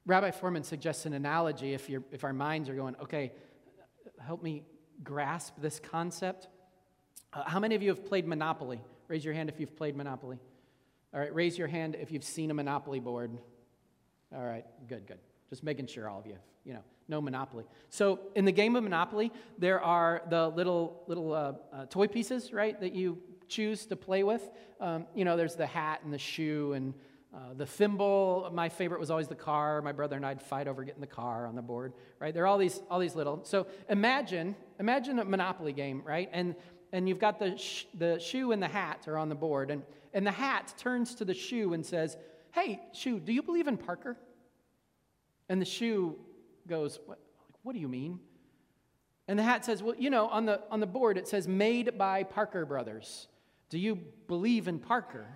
Rabbi 0.04 0.30
Fohrman 0.30 0.62
suggests 0.62 1.06
an 1.06 1.14
analogy 1.14 1.72
if, 1.72 1.88
you're, 1.88 2.02
if 2.12 2.22
our 2.22 2.34
minds 2.34 2.68
are 2.68 2.74
going, 2.74 2.96
okay, 3.02 3.32
help 4.20 4.42
me 4.42 4.64
grasp 5.02 5.54
this 5.58 5.80
concept. 5.80 6.48
Uh, 7.32 7.44
how 7.44 7.58
many 7.58 7.74
of 7.74 7.82
you 7.82 7.88
have 7.88 8.04
played 8.04 8.26
Monopoly? 8.26 8.82
Raise 9.06 9.24
your 9.24 9.32
hand 9.32 9.48
if 9.48 9.58
you've 9.58 9.74
played 9.74 9.96
Monopoly. 9.96 10.38
All 11.14 11.20
right, 11.20 11.34
raise 11.34 11.56
your 11.56 11.68
hand 11.68 11.96
if 11.98 12.12
you've 12.12 12.24
seen 12.24 12.50
a 12.50 12.54
Monopoly 12.54 13.00
board. 13.00 13.38
All 14.34 14.44
right, 14.44 14.66
good, 14.86 15.06
good. 15.06 15.18
Just 15.50 15.62
making 15.62 15.86
sure 15.86 16.08
all 16.08 16.20
of 16.20 16.26
you, 16.26 16.36
you 16.64 16.74
know, 16.74 16.82
know 17.08 17.20
Monopoly. 17.20 17.64
So 17.88 18.20
in 18.34 18.44
the 18.44 18.52
game 18.52 18.76
of 18.76 18.84
Monopoly, 18.84 19.32
there 19.58 19.80
are 19.80 20.22
the 20.28 20.48
little 20.48 21.02
little 21.06 21.32
uh, 21.32 21.52
uh, 21.72 21.86
toy 21.86 22.06
pieces, 22.06 22.52
right, 22.52 22.78
that 22.80 22.94
you 22.94 23.18
choose 23.48 23.86
to 23.86 23.96
play 23.96 24.22
with. 24.22 24.48
Um, 24.80 25.06
you 25.14 25.24
know, 25.24 25.36
there's 25.36 25.54
the 25.54 25.66
hat 25.66 26.00
and 26.04 26.12
the 26.12 26.18
shoe 26.18 26.74
and 26.74 26.94
uh, 27.34 27.54
the 27.56 27.66
thimble. 27.66 28.50
My 28.52 28.68
favorite 28.68 29.00
was 29.00 29.10
always 29.10 29.28
the 29.28 29.34
car. 29.34 29.80
My 29.82 29.92
brother 29.92 30.16
and 30.16 30.24
I'd 30.24 30.42
fight 30.42 30.68
over 30.68 30.84
getting 30.84 31.00
the 31.00 31.06
car 31.06 31.46
on 31.46 31.54
the 31.56 31.62
board, 31.62 31.92
right? 32.20 32.32
There 32.32 32.44
are 32.44 32.46
all 32.46 32.58
these 32.58 32.80
all 32.90 32.98
these 32.98 33.14
little. 33.14 33.44
So 33.44 33.66
imagine 33.88 34.54
imagine 34.78 35.18
a 35.18 35.24
Monopoly 35.24 35.72
game, 35.72 36.02
right? 36.04 36.28
And 36.32 36.54
and 36.92 37.08
you've 37.08 37.18
got 37.18 37.38
the 37.38 37.56
sh- 37.56 37.86
the 37.94 38.18
shoe 38.18 38.52
and 38.52 38.62
the 38.62 38.68
hat 38.68 39.08
are 39.08 39.16
on 39.16 39.28
the 39.28 39.34
board, 39.34 39.70
and 39.70 39.82
and 40.14 40.26
the 40.26 40.32
hat 40.32 40.74
turns 40.78 41.14
to 41.16 41.24
the 41.24 41.34
shoe 41.34 41.72
and 41.74 41.84
says, 41.84 42.16
Hey, 42.52 42.80
shoe, 42.92 43.20
do 43.20 43.32
you 43.32 43.42
believe 43.42 43.68
in 43.68 43.76
Parker? 43.76 44.16
And 45.48 45.60
the 45.60 45.66
shoe 45.66 46.16
goes, 46.66 46.98
What, 47.06 47.18
what 47.62 47.72
do 47.72 47.78
you 47.78 47.88
mean? 47.88 48.20
And 49.26 49.38
the 49.38 49.42
hat 49.42 49.64
says, 49.64 49.82
Well, 49.82 49.94
you 49.96 50.10
know, 50.10 50.28
on 50.28 50.46
the, 50.46 50.60
on 50.70 50.80
the 50.80 50.86
board 50.86 51.18
it 51.18 51.28
says, 51.28 51.46
Made 51.48 51.98
by 51.98 52.22
Parker 52.22 52.64
Brothers. 52.64 53.28
Do 53.70 53.78
you 53.78 53.98
believe 54.26 54.68
in 54.68 54.78
Parker? 54.78 55.26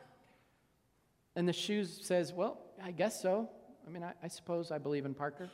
And 1.37 1.49
the 1.49 1.53
shoe 1.53 1.85
says, 1.85 2.33
Well, 2.33 2.59
I 2.83 2.91
guess 2.91 3.21
so. 3.21 3.49
I 3.87 3.91
mean, 3.91 4.03
I, 4.03 4.13
I 4.23 4.29
suppose 4.29 4.71
I 4.71 4.79
believe 4.79 5.05
in 5.05 5.15
Parker. 5.15 5.49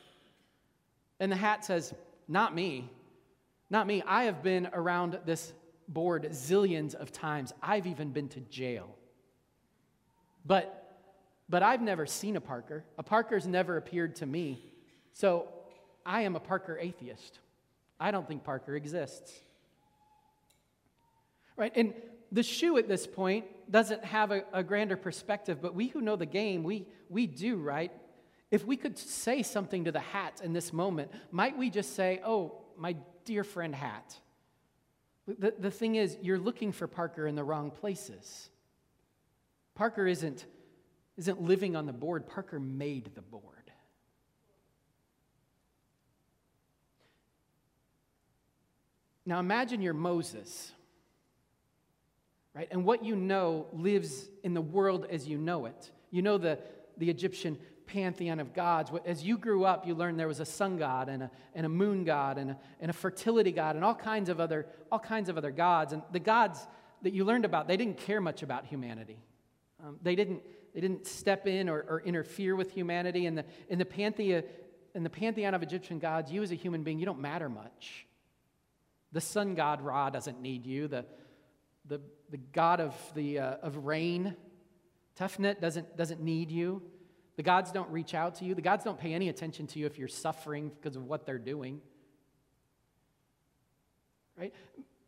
And 1.21 1.33
the 1.33 1.37
hat 1.37 1.65
says, 1.65 1.95
Not 2.27 2.55
me. 2.55 2.91
Not 3.71 3.87
me. 3.87 4.03
I 4.07 4.25
have 4.25 4.43
been 4.43 4.69
around 4.73 5.19
this 5.27 5.53
board 5.89 6.29
zillions 6.31 6.95
of 6.95 7.13
times. 7.13 7.53
I've 7.63 7.87
even 7.87 8.11
been 8.11 8.29
to 8.31 8.41
jail. 8.41 8.95
But, 10.45 10.88
but 11.49 11.63
I've 11.63 11.83
never 11.83 12.07
seen 12.07 12.37
a 12.37 12.41
Parker. 12.41 12.85
A 12.99 13.03
Parker's 13.03 13.47
never 13.47 13.77
appeared 13.77 14.17
to 14.17 14.27
me. 14.27 14.63
So 15.13 15.49
I 16.05 16.23
am 16.23 16.37
a 16.37 16.41
Parker 16.41 16.79
atheist. 16.79 17.39
I 17.99 18.11
don't 18.11 18.27
think 18.27 18.45
Parker 18.45 18.77
exists. 18.77 19.33
Right? 21.57 21.73
And 21.75 21.95
the 22.31 22.43
shoe 22.43 22.77
at 22.77 22.89
this 22.89 23.07
point 23.07 23.47
doesn't 23.71 24.05
have 24.05 24.31
a, 24.31 24.45
a, 24.53 24.63
grander 24.63 24.97
perspective, 24.97 25.61
but 25.61 25.75
we 25.75 25.89
who 25.89 26.01
know 26.01 26.17
the 26.17 26.27
game, 26.27 26.63
we, 26.63 26.87
we 27.09 27.27
do, 27.27 27.57
right? 27.57 27.91
If 28.51 28.65
we 28.65 28.77
could 28.77 28.99
say 28.99 29.43
something 29.43 29.85
to 29.85 29.93
the 29.93 30.01
hat 30.01 30.41
in 30.45 30.53
this 30.53 30.73
moment, 30.73 31.11
might 31.31 31.57
we 31.57 31.71
just 31.71 31.95
say, 31.97 32.21
Oh, 32.25 32.61
my 32.77 32.97
dear 33.25 33.45
friend 33.45 33.75
Hat, 33.75 34.17
the, 35.27 35.53
the 35.59 35.71
thing 35.71 35.97
is, 35.97 36.17
you're 36.23 36.39
looking 36.39 36.73
for 36.73 36.87
Parker 36.87 37.27
in 37.27 37.35
the 37.35 37.45
wrong 37.45 37.71
places. 37.71 38.49
Parker 39.75 40.07
isn't, 40.07 40.47
isn't 41.19 41.43
living 41.43 41.77
on 41.77 41.85
the 41.85 41.93
board, 41.93 42.27
Parker 42.27 42.61
made 42.61 43.15
the 43.15 43.23
board. 43.23 43.45
Now 49.27 49.41
imagine 49.41 49.83
you're 49.83 49.93
Moses, 49.93 50.73
right? 52.55 52.69
And 52.71 52.87
what 52.87 53.05
you 53.05 53.15
know 53.15 53.67
lives 53.75 54.27
in 54.43 54.55
the 54.55 54.63
world 54.63 55.07
as 55.11 55.29
you 55.29 55.37
know 55.37 55.67
it. 55.67 55.91
You 56.11 56.23
know 56.23 56.39
the, 56.39 56.59
the 56.97 57.11
Egyptian 57.11 57.59
pantheon 57.85 58.41
of 58.41 58.55
gods. 58.55 58.91
As 59.05 59.23
you 59.23 59.37
grew 59.37 59.65
up, 59.65 59.87
you 59.87 59.95
learned 59.95 60.19
there 60.19 60.29
was 60.29 60.41
a 60.41 60.47
sun 60.47 60.79
god 60.79 61.11
and 61.11 61.25
a, 61.25 61.31
and 61.55 61.67
a 61.67 61.69
moon 61.69 62.05
god 62.05 62.39
and 62.39 62.53
a, 62.53 62.59
and 62.81 62.91
a 62.91 62.95
fertility 62.95 63.53
god 63.53 63.77
and 63.77 63.85
all 63.85 63.95
kinds 63.95 64.31
of 64.31 64.41
other 64.41 64.67
all 64.91 64.99
kinds 64.99 65.29
of 65.29 65.37
other 65.37 65.51
gods. 65.51 65.93
And 65.93 66.03
the 66.11 66.21
gods 66.21 66.67
that 67.03 67.13
you 67.13 67.25
learned 67.25 67.45
about, 67.45 67.69
they 67.69 67.77
didn't 67.77 67.99
care 67.99 68.21
much 68.21 68.43
about 68.43 68.65
humanity. 68.65 69.19
Um, 69.85 69.99
they 70.03 70.15
didn't 70.15 70.43
they 70.79 70.83
didn't 70.83 71.09
step 71.09 71.49
in 71.49 71.69
or, 71.69 71.85
or 71.89 72.03
interfere 72.03 72.55
with 72.55 72.71
humanity. 72.71 73.27
In 73.27 73.35
the 73.35 73.45
in 73.69 73.81
the 73.81 73.85
pantheon 73.85 74.45
in 74.95 75.03
the 75.03 75.11
pantheon 75.11 75.53
of 75.53 75.61
Egyptian 75.65 75.99
gods, 75.99 76.31
you 76.31 76.41
as 76.41 76.53
a 76.53 76.55
human 76.55 76.85
being, 76.85 77.01
you 77.01 77.05
don't 77.05 77.19
matter 77.19 77.49
much. 77.49 78.07
The 79.11 79.21
sun 79.21 79.57
god 79.57 79.81
Ra 79.81 80.09
doesn't 80.09 80.41
need 80.41 80.65
you. 80.65 80.87
The 80.87 81.05
the, 81.85 82.01
the 82.31 82.37
god 82.37 82.81
of 82.81 82.95
the 83.17 83.41
uh, 83.41 83.57
of 83.61 83.87
rain, 83.87 84.37
Tefnut 85.19 85.61
doesn't 85.61 85.97
doesn't 85.97 86.21
need 86.21 86.53
you. 86.53 86.81
The 87.35 87.43
gods 87.43 87.73
don't 87.73 87.91
reach 87.91 88.15
out 88.15 88.37
to 88.37 88.45
you. 88.45 88.55
The 88.55 88.63
gods 88.63 88.85
don't 88.85 89.01
pay 89.01 89.15
any 89.15 89.31
attention 89.31 89.67
to 89.67 89.81
you 89.81 89.87
if 89.87 89.99
you're 89.99 90.07
suffering 90.07 90.71
because 90.81 90.95
of 90.95 91.07
what 91.07 91.27
they're 91.27 91.39
doing. 91.39 91.81
Right? 94.37 94.55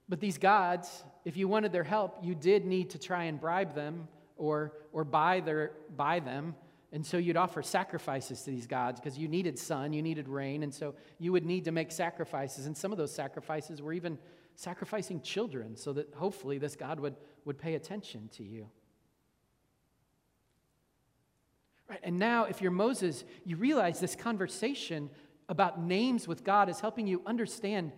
But 0.09 0.19
these 0.19 0.37
gods, 0.37 1.05
if 1.25 1.37
you 1.37 1.47
wanted 1.47 1.71
their 1.71 1.85
help, 1.85 2.19
you 2.25 2.35
did 2.35 2.67
need 2.67 2.91
to 2.91 2.99
try 2.99 3.25
and 3.27 3.41
bribe 3.41 3.77
them 3.77 4.09
or, 4.41 4.73
or 4.93 5.05
buy, 5.05 5.41
their, 5.41 5.73
buy 5.97 6.19
them. 6.19 6.55
And 6.93 7.07
so 7.07 7.19
you'd 7.19 7.37
offer 7.37 7.63
sacrifices 7.63 8.43
to 8.43 8.51
these 8.51 8.67
gods 8.67 8.99
because 8.99 9.17
you 9.17 9.29
needed 9.29 9.59
sun, 9.59 9.93
you 9.93 10.03
needed 10.03 10.29
rain, 10.29 10.65
and 10.65 10.75
so 10.75 10.95
you 11.19 11.31
would 11.31 11.45
need 11.45 11.67
to 11.67 11.73
make 11.73 11.93
sacrifices. 11.93 12.67
And 12.67 12.77
some 12.77 12.91
of 12.91 12.99
those 12.99 13.15
sacrifices 13.15 13.81
were 13.81 13.93
even 13.93 14.19
sacrificing 14.57 15.21
children 15.21 15.77
so 15.77 15.93
that 15.93 16.13
hopefully 16.15 16.59
this 16.59 16.75
God 16.75 16.99
would, 16.99 17.15
would 17.45 17.59
pay 17.59 17.75
attention 17.75 18.29
to 18.33 18.43
you. 18.43 18.69
Right? 21.89 22.01
And 22.03 22.19
now, 22.19 22.45
if 22.45 22.61
you're 22.61 22.71
Moses, 22.71 23.25
you 23.45 23.57
realize 23.57 24.01
this 24.01 24.17
conversation 24.17 25.11
about 25.49 25.81
names 25.81 26.27
with 26.27 26.45
God 26.45 26.69
is 26.69 26.81
helping 26.81 27.07
you 27.07 27.23
understand 27.27 27.93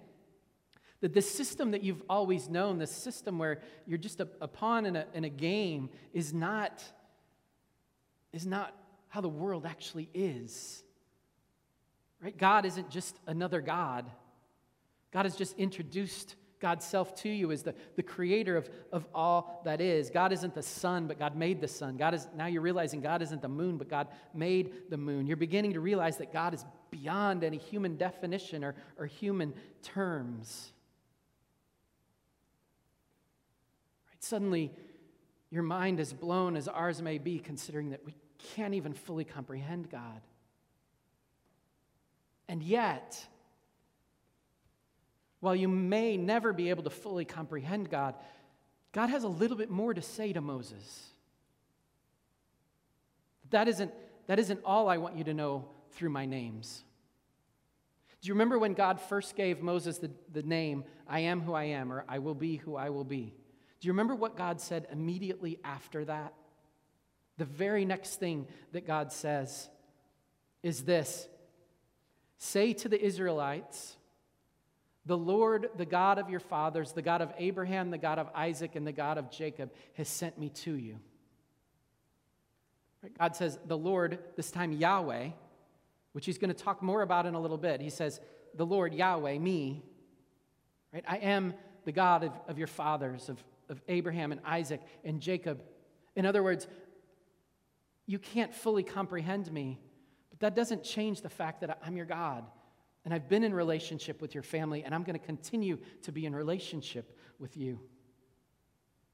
that 1.02 1.12
this 1.12 1.30
system 1.30 1.72
that 1.72 1.82
you've 1.82 2.02
always 2.08 2.48
known, 2.48 2.78
the 2.78 2.86
system 2.86 3.38
where 3.38 3.60
you're 3.86 3.98
just 3.98 4.20
a, 4.20 4.28
a 4.40 4.48
pawn 4.48 4.86
in 4.86 4.96
a, 4.96 5.04
in 5.12 5.24
a 5.24 5.28
game, 5.28 5.90
is 6.14 6.32
not, 6.32 6.82
is 8.32 8.46
not 8.46 8.74
how 9.08 9.20
the 9.20 9.28
world 9.28 9.66
actually 9.66 10.08
is. 10.14 10.82
Right? 12.22 12.36
God 12.36 12.64
isn't 12.64 12.88
just 12.88 13.18
another 13.26 13.60
God. 13.60 14.10
God 15.12 15.26
has 15.26 15.36
just 15.36 15.58
introduced 15.58 16.36
God's 16.60 16.86
self 16.86 17.16
to 17.16 17.28
you 17.28 17.50
as 17.50 17.64
the, 17.64 17.74
the 17.96 18.02
creator 18.04 18.56
of, 18.56 18.70
of 18.92 19.04
all 19.12 19.60
that 19.64 19.80
is. 19.80 20.08
God 20.08 20.32
isn't 20.32 20.54
the 20.54 20.62
sun, 20.62 21.08
but 21.08 21.18
God 21.18 21.36
made 21.36 21.60
the 21.60 21.66
sun. 21.66 21.96
God 21.96 22.14
is 22.14 22.28
now 22.36 22.46
you're 22.46 22.62
realizing 22.62 23.00
God 23.00 23.20
isn't 23.20 23.42
the 23.42 23.48
moon, 23.48 23.76
but 23.76 23.88
God 23.88 24.06
made 24.32 24.88
the 24.88 24.96
moon. 24.96 25.26
You're 25.26 25.36
beginning 25.36 25.72
to 25.72 25.80
realize 25.80 26.18
that 26.18 26.32
God 26.32 26.54
is 26.54 26.64
beyond 26.92 27.42
any 27.42 27.58
human 27.58 27.96
definition 27.96 28.62
or, 28.62 28.76
or 28.96 29.06
human 29.06 29.52
terms. 29.82 30.72
Right? 34.08 34.12
Suddenly, 34.22 34.70
your 35.50 35.64
mind 35.64 35.98
is 35.98 36.12
blown 36.12 36.56
as 36.56 36.68
ours 36.68 37.02
may 37.02 37.18
be, 37.18 37.40
considering 37.40 37.90
that 37.90 38.04
we 38.06 38.14
can't 38.54 38.72
even 38.72 38.94
fully 38.94 39.24
comprehend 39.24 39.90
God. 39.90 40.20
And 42.48 42.62
yet, 42.62 43.26
while 45.40 45.56
you 45.56 45.66
may 45.66 46.16
never 46.16 46.52
be 46.52 46.70
able 46.70 46.85
to 46.85 46.90
fully 46.90 47.24
comprehend 47.24 47.90
God, 47.90 48.14
God 48.92 49.11
has 49.11 49.24
a 49.24 49.28
little 49.28 49.56
bit 49.56 49.70
more 49.70 49.92
to 49.92 50.02
say 50.02 50.32
to 50.32 50.40
Moses. 50.40 51.08
That 53.50 53.66
isn't, 53.66 53.92
that 54.28 54.38
isn't 54.38 54.61
all 54.64 54.88
I 54.88 54.98
want 54.98 55.16
you 55.16 55.24
to 55.24 55.35
know 55.35 55.64
through 55.90 56.11
my 56.11 56.26
names. 56.26 56.85
Do 58.20 58.28
you 58.28 58.35
remember 58.35 58.56
when 58.56 58.74
God 58.74 59.00
first 59.00 59.35
gave 59.35 59.62
Moses 59.62 59.98
the, 59.98 60.12
the 60.32 60.44
name, 60.44 60.85
I 61.08 61.20
am 61.20 61.40
who 61.40 61.54
I 61.54 61.64
am, 61.64 61.92
or 61.92 62.04
I 62.08 62.20
will 62.20 62.37
be 62.37 62.56
who 62.58 62.76
I 62.76 62.90
will 62.90 63.04
be? 63.04 63.35
Do 63.82 63.88
you 63.88 63.92
remember 63.94 64.14
what 64.14 64.36
God 64.36 64.60
said 64.60 64.86
immediately 64.92 65.58
after 65.64 66.04
that? 66.04 66.34
The 67.36 67.44
very 67.44 67.84
next 67.84 68.20
thing 68.20 68.46
that 68.70 68.86
God 68.86 69.12
says 69.12 69.68
is 70.62 70.84
this 70.84 71.26
Say 72.38 72.74
to 72.74 72.88
the 72.88 73.04
Israelites, 73.04 73.96
the 75.04 75.18
Lord, 75.18 75.68
the 75.76 75.84
God 75.84 76.20
of 76.20 76.30
your 76.30 76.38
fathers, 76.38 76.92
the 76.92 77.02
God 77.02 77.22
of 77.22 77.32
Abraham, 77.38 77.90
the 77.90 77.98
God 77.98 78.20
of 78.20 78.28
Isaac, 78.36 78.76
and 78.76 78.86
the 78.86 78.92
God 78.92 79.18
of 79.18 79.32
Jacob, 79.32 79.72
has 79.94 80.08
sent 80.08 80.38
me 80.38 80.50
to 80.50 80.74
you. 80.74 81.00
God 83.18 83.34
says, 83.34 83.58
the 83.66 83.76
Lord, 83.76 84.20
this 84.36 84.52
time 84.52 84.70
Yahweh, 84.70 85.30
which 86.12 86.24
he's 86.24 86.38
going 86.38 86.54
to 86.54 86.64
talk 86.64 86.82
more 86.82 87.02
about 87.02 87.26
in 87.26 87.34
a 87.34 87.40
little 87.40 87.58
bit. 87.58 87.80
He 87.80 87.90
says, 87.90 88.20
the 88.54 88.64
Lord, 88.64 88.94
Yahweh, 88.94 89.38
me, 89.38 89.82
right? 90.94 91.04
I 91.08 91.16
am 91.16 91.54
the 91.84 91.90
God 91.90 92.22
of, 92.22 92.32
of 92.46 92.58
your 92.58 92.68
fathers, 92.68 93.28
of, 93.28 93.42
of 93.68 93.81
Abraham 93.88 94.33
and 94.33 94.40
Isaac 94.44 94.81
and 95.05 95.20
Jacob. 95.20 95.62
In 96.16 96.27
other 96.27 96.42
words, 96.42 96.66
you 98.07 98.18
can't 98.18 98.55
fully 98.55 98.83
comprehend 98.83 99.51
me, 99.53 99.79
but 100.31 100.40
that 100.40 100.55
doesn't 100.55 100.85
change 100.85 101.22
the 101.22 101.31
fact 101.31 101.61
that 101.61 101.79
I'm 101.85 101.96
your 101.96 102.07
God 102.07 102.44
and 103.05 103.12
I've 103.12 103.29
been 103.29 103.44
in 103.44 103.53
relationship 103.55 104.20
with 104.20 104.35
your 104.35 104.42
family, 104.42 104.85
and 104.85 104.94
I'm 104.94 105.03
going 105.03 105.18
to 105.18 105.25
continue 105.25 105.79
to 106.03 106.12
be 106.12 106.25
in 106.25 106.35
relationship 106.35 107.18
with 107.38 107.57
you. 107.57 107.81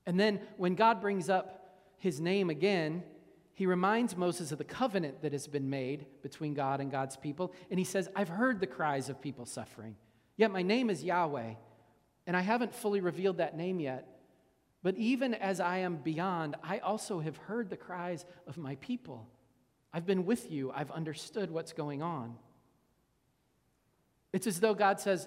And 0.04 0.20
then 0.20 0.40
when 0.56 0.74
God 0.74 1.00
brings 1.00 1.30
up 1.30 1.78
his 1.96 2.20
name 2.20 2.50
again, 2.50 3.02
he 3.54 3.66
reminds 3.66 4.16
Moses 4.16 4.52
of 4.52 4.58
the 4.58 4.64
covenant 4.64 5.22
that 5.22 5.32
has 5.32 5.46
been 5.46 5.70
made 5.70 6.06
between 6.22 6.54
God 6.54 6.80
and 6.80 6.90
God's 6.90 7.16
people. 7.16 7.52
And 7.70 7.78
he 7.78 7.84
says, 7.84 8.08
I've 8.14 8.28
heard 8.28 8.60
the 8.60 8.66
cries 8.66 9.08
of 9.08 9.20
people 9.20 9.46
suffering. 9.46 9.96
Yet 10.36 10.50
my 10.50 10.62
name 10.62 10.90
is 10.90 11.02
Yahweh, 11.02 11.54
and 12.26 12.36
I 12.36 12.40
haven't 12.40 12.74
fully 12.74 13.00
revealed 13.00 13.38
that 13.38 13.56
name 13.56 13.80
yet. 13.80 14.17
But 14.82 14.96
even 14.96 15.34
as 15.34 15.60
I 15.60 15.78
am 15.78 15.96
beyond, 15.96 16.56
I 16.62 16.78
also 16.78 17.20
have 17.20 17.36
heard 17.36 17.68
the 17.68 17.76
cries 17.76 18.24
of 18.46 18.56
my 18.56 18.76
people. 18.76 19.28
I've 19.92 20.06
been 20.06 20.24
with 20.24 20.50
you, 20.50 20.70
I've 20.74 20.90
understood 20.90 21.50
what's 21.50 21.72
going 21.72 22.02
on. 22.02 22.36
It's 24.32 24.46
as 24.46 24.60
though 24.60 24.74
God 24.74 25.00
says, 25.00 25.26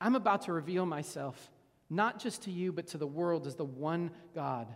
I'm 0.00 0.14
about 0.14 0.42
to 0.42 0.52
reveal 0.52 0.86
myself, 0.86 1.50
not 1.90 2.18
just 2.18 2.42
to 2.42 2.50
you, 2.50 2.72
but 2.72 2.88
to 2.88 2.98
the 2.98 3.06
world 3.06 3.46
as 3.46 3.56
the 3.56 3.64
one 3.64 4.10
God. 4.34 4.68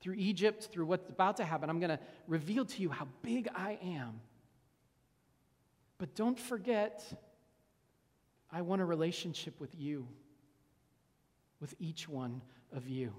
Through 0.00 0.14
Egypt, 0.14 0.68
through 0.72 0.86
what's 0.86 1.08
about 1.08 1.36
to 1.38 1.44
happen, 1.44 1.68
I'm 1.68 1.80
going 1.80 1.90
to 1.90 2.00
reveal 2.26 2.64
to 2.64 2.82
you 2.82 2.88
how 2.90 3.08
big 3.22 3.48
I 3.54 3.78
am. 3.82 4.20
But 5.98 6.14
don't 6.14 6.38
forget, 6.38 7.04
I 8.50 8.62
want 8.62 8.80
a 8.80 8.86
relationship 8.86 9.60
with 9.60 9.74
you, 9.78 10.08
with 11.60 11.74
each 11.78 12.08
one 12.08 12.42
of 12.72 12.88
you. 12.88 13.12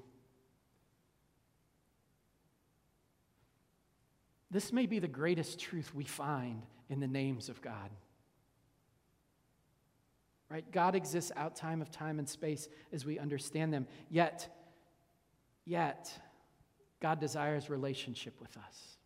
This 4.50 4.74
may 4.74 4.86
be 4.86 5.00
the 5.00 5.08
greatest 5.08 5.60
truth 5.60 5.96
we 5.96 6.04
find 6.04 6.64
in 6.90 7.00
the 7.00 7.08
names 7.08 7.48
of 7.48 7.62
God. 7.62 7.90
Right? 10.50 10.70
God 10.70 10.96
exists 10.96 11.32
out 11.38 11.56
time 11.56 11.82
of 11.82 11.90
time 11.90 12.20
and 12.20 12.28
space 12.28 12.68
as 12.92 13.06
we 13.06 13.18
understand 13.18 13.74
them. 13.74 13.88
Yet, 14.10 14.54
yet, 15.66 16.12
God 17.00 17.22
desires 17.22 17.70
relationship 17.70 18.40
with 18.42 18.58
us. 18.58 18.98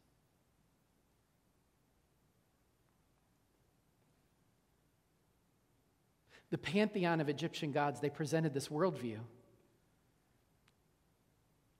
The 6.55 6.59
pantheon 6.59 7.19
of 7.19 7.27
Egyptian 7.27 7.73
gods, 7.73 7.99
they 7.99 8.09
presented 8.09 8.53
this 8.53 8.69
worldview. 8.69 9.17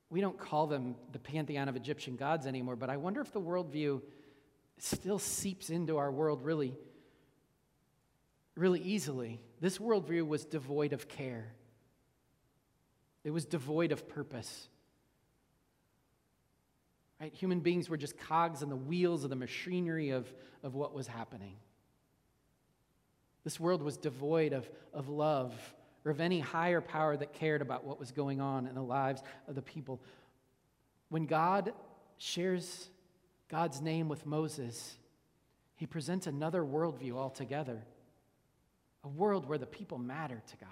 We 0.09 0.19
don't 0.19 0.37
call 0.37 0.67
them 0.67 0.95
the 1.13 1.17
pantheon 1.17 1.69
of 1.69 1.77
Egyptian 1.77 2.17
gods 2.17 2.45
anymore, 2.45 2.75
but 2.75 2.89
I 2.89 2.97
wonder 2.97 3.21
if 3.21 3.31
the 3.31 3.39
worldview 3.39 4.01
still 4.77 5.17
seeps 5.17 5.69
into 5.69 5.95
our 5.95 6.11
world 6.11 6.43
really, 6.43 6.75
really 8.57 8.81
easily. 8.81 9.39
This 9.61 9.77
worldview 9.77 10.27
was 10.27 10.43
devoid 10.43 10.91
of 10.91 11.07
care, 11.07 11.53
it 13.23 13.31
was 13.31 13.45
devoid 13.45 13.93
of 13.93 14.09
purpose. 14.09 14.67
Right? 17.21 17.33
Human 17.33 17.61
beings 17.61 17.87
were 17.87 17.95
just 17.95 18.17
cogs 18.17 18.61
in 18.61 18.67
the 18.67 18.75
wheels 18.75 19.23
of 19.23 19.29
the 19.29 19.37
machinery 19.37 20.09
of, 20.09 20.27
of 20.63 20.75
what 20.75 20.93
was 20.93 21.07
happening. 21.07 21.55
This 23.45 23.59
world 23.59 23.81
was 23.81 23.95
devoid 23.95 24.51
of, 24.51 24.69
of 24.91 25.07
love 25.07 25.53
or 26.03 26.11
of 26.11 26.19
any 26.19 26.39
higher 26.39 26.81
power 26.81 27.15
that 27.15 27.31
cared 27.31 27.61
about 27.61 27.85
what 27.85 27.99
was 27.99 28.11
going 28.11 28.41
on 28.41 28.67
in 28.67 28.75
the 28.75 28.81
lives 28.81 29.21
of 29.47 29.55
the 29.55 29.61
people. 29.61 30.01
When 31.09 31.27
God 31.27 31.71
shares 32.17 32.89
God's 33.47 33.81
name 33.81 34.09
with 34.09 34.25
Moses, 34.25 34.97
he 35.75 35.85
presents 35.85 36.27
another 36.27 36.63
worldview 36.63 37.13
altogether 37.13 37.85
a 39.03 39.07
world 39.07 39.47
where 39.47 39.59
the 39.59 39.67
people 39.67 39.99
matter 39.99 40.41
to 40.47 40.57
God. 40.57 40.69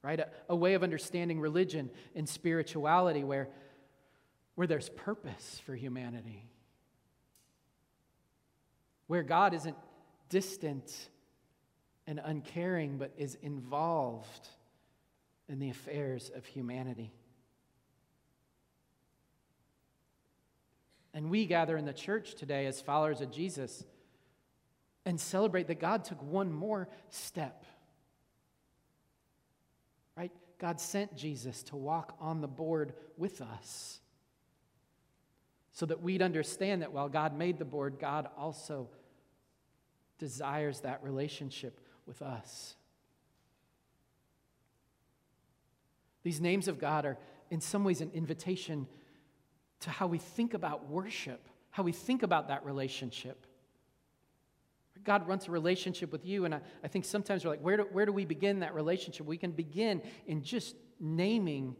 Right? 0.00 0.20
A, 0.20 0.28
a 0.48 0.54
way 0.54 0.74
of 0.74 0.84
understanding 0.84 1.40
religion 1.40 1.90
and 2.14 2.28
spirituality 2.28 3.24
where, 3.24 3.48
where 4.54 4.68
there's 4.68 4.88
purpose 4.90 5.60
for 5.66 5.74
humanity 5.74 6.44
where 9.12 9.22
God 9.22 9.52
isn't 9.52 9.76
distant 10.30 10.90
and 12.06 12.18
uncaring, 12.24 12.96
but 12.96 13.12
is 13.18 13.36
involved 13.42 14.48
in 15.50 15.58
the 15.58 15.68
affairs 15.68 16.30
of 16.34 16.46
humanity. 16.46 17.12
And 21.12 21.28
we 21.28 21.44
gather 21.44 21.76
in 21.76 21.84
the 21.84 21.92
church 21.92 22.36
today 22.36 22.64
as 22.64 22.80
followers 22.80 23.20
of 23.20 23.30
Jesus 23.30 23.84
and 25.04 25.20
celebrate 25.20 25.66
that 25.66 25.78
God 25.78 26.06
took 26.06 26.22
one 26.22 26.50
more 26.50 26.88
step. 27.10 27.66
Right? 30.16 30.32
God 30.58 30.80
sent 30.80 31.14
Jesus 31.18 31.62
to 31.64 31.76
walk 31.76 32.16
on 32.18 32.40
the 32.40 32.48
board 32.48 32.94
with 33.18 33.42
us 33.42 34.00
so 35.70 35.84
that 35.84 36.00
we'd 36.00 36.22
understand 36.22 36.80
that 36.80 36.94
while 36.94 37.10
God 37.10 37.36
made 37.36 37.58
the 37.58 37.66
board, 37.66 37.96
God 37.98 38.30
also 38.38 38.88
desires 40.22 40.82
that 40.82 41.02
relationship 41.02 41.80
with 42.06 42.22
us. 42.22 42.76
These 46.22 46.40
names 46.40 46.68
of 46.68 46.78
God 46.78 47.04
are, 47.04 47.18
in 47.50 47.60
some 47.60 47.82
ways, 47.82 48.00
an 48.00 48.12
invitation 48.14 48.86
to 49.80 49.90
how 49.90 50.06
we 50.06 50.18
think 50.18 50.54
about 50.54 50.88
worship, 50.88 51.48
how 51.70 51.82
we 51.82 51.90
think 51.90 52.22
about 52.22 52.46
that 52.46 52.64
relationship. 52.64 53.48
God 55.02 55.26
wants 55.26 55.48
a 55.48 55.50
relationship 55.50 56.12
with 56.12 56.24
you, 56.24 56.44
and 56.44 56.54
I, 56.54 56.60
I 56.84 56.86
think 56.86 57.04
sometimes 57.04 57.44
we're 57.44 57.50
like, 57.50 57.60
where 57.60 57.78
do, 57.78 57.88
where 57.90 58.06
do 58.06 58.12
we 58.12 58.24
begin 58.24 58.60
that 58.60 58.76
relationship? 58.76 59.26
We 59.26 59.38
can 59.38 59.50
begin 59.50 60.02
in 60.28 60.44
just 60.44 60.76
naming 61.00 61.74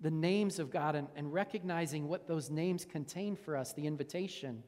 the 0.00 0.10
names 0.10 0.58
of 0.58 0.72
God 0.72 0.96
and, 0.96 1.06
and 1.14 1.32
recognizing 1.32 2.08
what 2.08 2.26
those 2.26 2.50
names 2.50 2.84
contain 2.84 3.36
for 3.36 3.56
us, 3.56 3.72
the 3.72 3.86
invitation. 3.86 4.64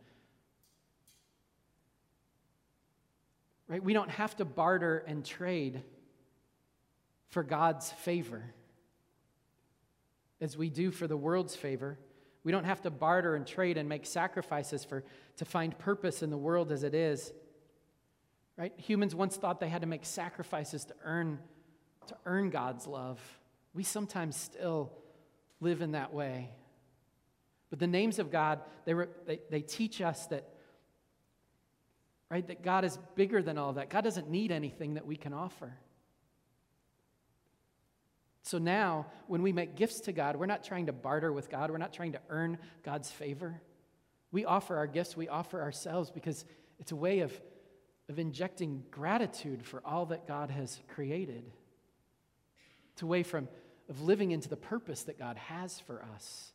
Right? 3.69 3.83
We 3.83 3.93
don't 3.93 4.11
have 4.11 4.37
to 4.37 4.45
barter 4.45 4.99
and 5.07 5.25
trade 5.25 5.83
for 7.29 7.43
God's 7.43 7.91
favor 7.91 8.43
as 10.41 10.57
we 10.57 10.71
do 10.71 10.91
for 10.91 11.07
the 11.07 11.17
world's 11.17 11.57
favor. 11.57 11.99
We 12.45 12.53
don't 12.53 12.65
have 12.65 12.83
to 12.83 12.91
barter 12.91 13.35
and 13.35 13.47
trade 13.47 13.77
and 13.77 13.89
make 13.89 14.07
sacrifices 14.07 14.85
for, 14.85 15.03
to 15.39 15.45
find 15.45 15.77
purpose 15.77 16.23
in 16.23 16.31
the 16.31 16.37
world 16.37 16.71
as 16.71 16.85
it 16.85 16.95
is. 16.95 17.33
Right? 18.57 18.73
Humans 18.77 19.15
once 19.15 19.37
thought 19.37 19.61
they 19.61 19.69
had 19.69 19.83
to 19.83 19.89
make 19.89 20.05
sacrifices 20.05 20.85
to 20.85 20.95
earn, 21.05 21.39
to 22.07 22.17
earn 22.25 22.51
God's 22.51 22.87
love. 22.87 23.21
We 23.75 23.83
sometimes 23.83 24.37
still 24.37 24.93
live 25.61 25.83
in 25.83 25.93
that 25.93 26.15
way. 26.15 26.51
But 27.69 27.81
the 27.81 27.87
names 27.87 28.19
of 28.19 28.31
God, 28.31 28.61
they, 28.85 28.95
re, 28.95 29.07
they, 29.27 29.41
they 29.51 29.61
teach 29.61 30.01
us 30.01 30.27
that 30.29 30.49
right? 32.31 32.47
That 32.47 32.63
God 32.63 32.85
is 32.85 32.99
bigger 33.15 33.43
than 33.43 33.59
all 33.59 33.75
that. 33.75 33.91
God 33.91 34.03
doesn't 34.05 34.29
need 34.29 34.51
anything 34.51 34.95
that 34.95 35.07
we 35.07 35.17
can 35.17 35.33
offer. 35.33 35.75
So 38.43 38.59
now, 38.59 39.07
when 39.27 39.43
we 39.43 39.53
make 39.53 39.75
gifts 39.75 40.01
to 40.03 40.13
God, 40.13 40.37
we're 40.37 40.47
not 40.47 40.63
trying 40.63 40.87
to 40.87 40.93
barter 40.93 41.33
with 41.33 41.51
God, 41.51 41.71
we're 41.71 41.79
not 41.79 41.93
trying 41.93 42.13
to 42.13 42.21
earn 42.29 42.59
God's 42.85 43.11
favor. 43.11 43.61
We 44.31 44.45
offer 44.45 44.77
our 44.77 44.87
gifts, 44.87 45.17
we 45.17 45.29
offer 45.29 45.61
ourselves 45.61 46.11
because 46.11 46.45
it's 46.79 46.93
a 46.93 46.97
way 46.97 47.21
of, 47.21 47.33
of 48.09 48.19
injecting 48.19 48.85
gratitude 48.91 49.65
for 49.65 49.83
all 49.85 50.07
that 50.07 50.29
God 50.29 50.51
has 50.51 50.79
created. 50.95 51.51
It's 52.93 53.03
a 53.03 53.07
way 53.07 53.25
from, 53.25 53.49
of 53.89 54.03
living 54.03 54.31
into 54.31 54.49
the 54.49 54.57
purpose 54.57 55.03
that 55.03 55.19
God 55.19 55.37
has 55.37 55.81
for 55.81 56.05
us, 56.15 56.53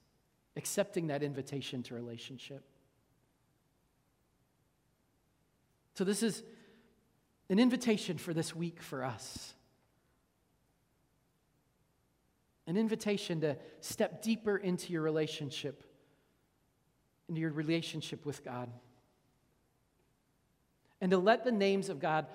accepting 0.56 1.08
that 1.08 1.24
invitation 1.24 1.84
to 1.84 1.96
relationship. 1.96 2.64
So, 5.94 6.04
this 6.04 6.24
is 6.24 6.44
an 7.50 7.60
invitation 7.60 8.18
for 8.18 8.34
this 8.34 8.56
week 8.56 8.82
for 8.82 9.04
us. 9.04 9.54
An 12.68 12.78
invitation 12.78 13.42
to 13.42 13.58
step 13.82 14.22
deeper 14.22 14.56
into 14.56 14.94
your 14.94 15.02
relationship, 15.02 15.84
into 17.28 17.42
your 17.42 17.52
relationship 17.52 18.26
with 18.26 18.46
God. 18.46 18.70
And 21.02 21.12
to 21.12 21.18
let 21.18 21.44
the 21.44 21.52
names 21.52 21.90
of 21.90 22.00
God 22.00 22.28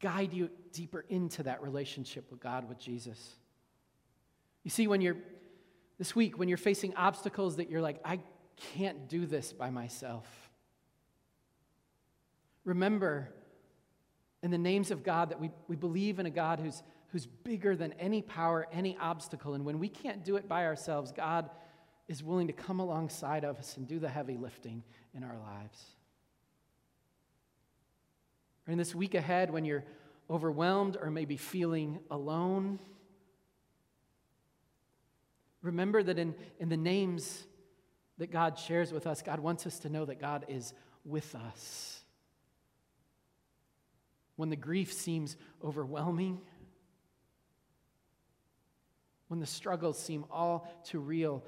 guide 0.00 0.32
you 0.32 0.50
deeper 0.72 1.04
into 1.08 1.44
that 1.44 1.62
relationship 1.62 2.30
with 2.30 2.40
God, 2.40 2.68
with 2.68 2.78
Jesus. 2.78 3.36
You 4.64 4.70
see, 4.70 4.86
when 4.86 5.00
you're, 5.00 5.16
this 5.98 6.14
week, 6.14 6.38
when 6.38 6.48
you're 6.48 6.58
facing 6.58 6.94
obstacles 6.96 7.56
that 7.56 7.70
you're 7.70 7.80
like, 7.80 8.00
I 8.04 8.20
can't 8.74 9.08
do 9.08 9.24
this 9.24 9.52
by 9.52 9.70
myself. 9.70 10.47
Remember 12.68 13.30
in 14.42 14.50
the 14.50 14.58
names 14.58 14.90
of 14.90 15.02
God 15.02 15.30
that 15.30 15.40
we, 15.40 15.50
we 15.68 15.74
believe 15.74 16.18
in 16.18 16.26
a 16.26 16.30
God 16.30 16.60
who's, 16.60 16.82
who's 17.12 17.24
bigger 17.24 17.74
than 17.74 17.94
any 17.94 18.20
power, 18.20 18.66
any 18.70 18.94
obstacle. 19.00 19.54
And 19.54 19.64
when 19.64 19.78
we 19.78 19.88
can't 19.88 20.22
do 20.22 20.36
it 20.36 20.46
by 20.46 20.66
ourselves, 20.66 21.10
God 21.10 21.48
is 22.08 22.22
willing 22.22 22.46
to 22.46 22.52
come 22.52 22.78
alongside 22.78 23.42
of 23.42 23.56
us 23.56 23.78
and 23.78 23.88
do 23.88 23.98
the 23.98 24.08
heavy 24.10 24.36
lifting 24.36 24.82
in 25.16 25.24
our 25.24 25.38
lives. 25.38 25.82
in 28.66 28.76
this 28.76 28.94
week 28.94 29.14
ahead, 29.14 29.50
when 29.50 29.64
you're 29.64 29.84
overwhelmed 30.28 30.98
or 31.00 31.10
maybe 31.10 31.38
feeling 31.38 31.98
alone, 32.10 32.78
remember 35.62 36.02
that 36.02 36.18
in, 36.18 36.34
in 36.58 36.68
the 36.68 36.76
names 36.76 37.46
that 38.18 38.30
God 38.30 38.58
shares 38.58 38.92
with 38.92 39.06
us, 39.06 39.22
God 39.22 39.40
wants 39.40 39.66
us 39.66 39.78
to 39.78 39.88
know 39.88 40.04
that 40.04 40.20
God 40.20 40.44
is 40.48 40.74
with 41.06 41.34
us 41.34 41.97
when 44.38 44.50
the 44.50 44.56
grief 44.56 44.92
seems 44.92 45.36
overwhelming, 45.64 46.40
when 49.26 49.40
the 49.40 49.46
struggles 49.46 49.98
seem 49.98 50.24
all 50.30 50.72
too 50.84 51.00
real, 51.00 51.42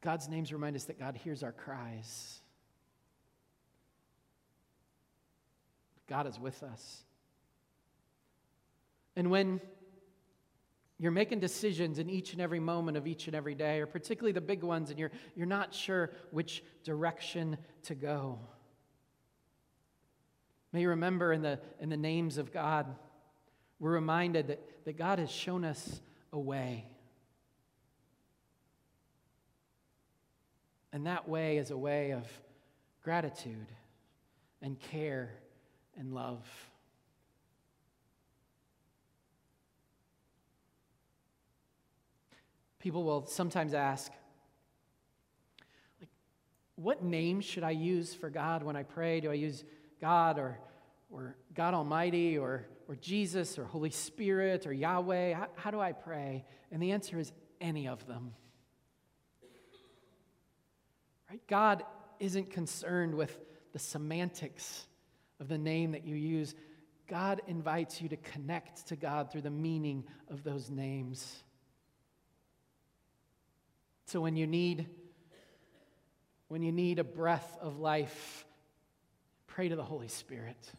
God's 0.00 0.30
names 0.30 0.50
remind 0.50 0.76
us 0.76 0.84
that 0.84 0.98
God 0.98 1.14
hears 1.14 1.42
our 1.42 1.52
cries. 1.52 2.40
God 6.08 6.26
is 6.26 6.40
with 6.40 6.62
us. 6.62 7.04
And 9.14 9.30
when 9.30 9.60
you're 10.98 11.12
making 11.12 11.40
decisions 11.40 11.98
in 11.98 12.08
each 12.08 12.32
and 12.32 12.40
every 12.40 12.60
moment 12.60 12.96
of 12.96 13.06
each 13.06 13.26
and 13.26 13.36
every 13.36 13.54
day, 13.54 13.80
or 13.80 13.86
particularly 13.86 14.32
the 14.32 14.40
big 14.40 14.62
ones, 14.62 14.88
and 14.88 14.98
you're, 14.98 15.12
you're 15.36 15.46
not 15.46 15.74
sure 15.74 16.12
which 16.30 16.64
direction 16.82 17.58
to 17.82 17.94
go. 17.94 18.38
May 20.72 20.82
you 20.82 20.90
remember 20.90 21.32
in 21.32 21.42
the, 21.42 21.58
in 21.80 21.88
the 21.88 21.96
names 21.96 22.38
of 22.38 22.52
God, 22.52 22.86
we're 23.78 23.92
reminded 23.92 24.48
that, 24.48 24.84
that 24.84 24.96
God 24.96 25.18
has 25.18 25.30
shown 25.30 25.64
us 25.64 26.00
a 26.32 26.38
way. 26.38 26.84
And 30.92 31.06
that 31.06 31.28
way 31.28 31.58
is 31.58 31.70
a 31.70 31.76
way 31.76 32.12
of 32.12 32.24
gratitude 33.02 33.66
and 34.62 34.78
care 34.78 35.30
and 35.98 36.12
love. 36.12 36.46
People 42.78 43.04
will 43.04 43.26
sometimes 43.26 43.74
ask, 43.74 44.10
like, 46.00 46.08
what 46.76 47.02
name 47.02 47.40
should 47.40 47.62
I 47.62 47.72
use 47.72 48.14
for 48.14 48.30
God 48.30 48.62
when 48.62 48.74
I 48.74 48.84
pray? 48.84 49.20
Do 49.20 49.30
I 49.30 49.34
use 49.34 49.64
God 50.00 50.38
or, 50.38 50.58
or 51.10 51.36
God 51.54 51.74
Almighty 51.74 52.38
or, 52.38 52.66
or 52.88 52.96
Jesus 52.96 53.58
or 53.58 53.64
Holy 53.64 53.90
Spirit 53.90 54.66
or 54.66 54.72
Yahweh? 54.72 55.34
How, 55.34 55.48
how 55.56 55.70
do 55.70 55.80
I 55.80 55.92
pray? 55.92 56.44
And 56.70 56.82
the 56.82 56.92
answer 56.92 57.18
is 57.18 57.32
any 57.60 57.88
of 57.88 58.06
them. 58.06 58.32
Right? 61.28 61.40
God 61.46 61.84
isn't 62.18 62.50
concerned 62.50 63.14
with 63.14 63.38
the 63.72 63.78
semantics 63.78 64.86
of 65.38 65.48
the 65.48 65.58
name 65.58 65.92
that 65.92 66.04
you 66.04 66.16
use. 66.16 66.54
God 67.08 67.40
invites 67.46 68.00
you 68.00 68.08
to 68.08 68.16
connect 68.16 68.88
to 68.88 68.96
God 68.96 69.30
through 69.30 69.42
the 69.42 69.50
meaning 69.50 70.04
of 70.28 70.44
those 70.44 70.70
names. 70.70 71.42
So 74.06 74.20
when 74.20 74.36
you 74.36 74.46
need 74.46 74.88
when 76.48 76.62
you 76.62 76.72
need 76.72 76.98
a 76.98 77.04
breath 77.04 77.56
of 77.60 77.78
life, 77.78 78.44
pray 79.50 79.68
to 79.68 79.76
the 79.76 79.84
Holy 79.84 80.08
Spirit. 80.08 80.70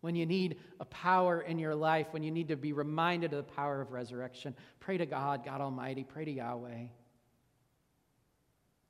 When 0.00 0.16
you 0.16 0.26
need 0.26 0.58
a 0.80 0.84
power 0.84 1.40
in 1.40 1.58
your 1.58 1.74
life, 1.74 2.08
when 2.10 2.22
you 2.22 2.30
need 2.30 2.48
to 2.48 2.56
be 2.56 2.72
reminded 2.72 3.32
of 3.32 3.46
the 3.46 3.52
power 3.52 3.80
of 3.80 3.92
resurrection, 3.92 4.54
pray 4.80 4.98
to 4.98 5.06
God, 5.06 5.44
God 5.44 5.60
Almighty, 5.60 6.04
pray 6.04 6.24
to 6.24 6.30
Yahweh. 6.30 6.86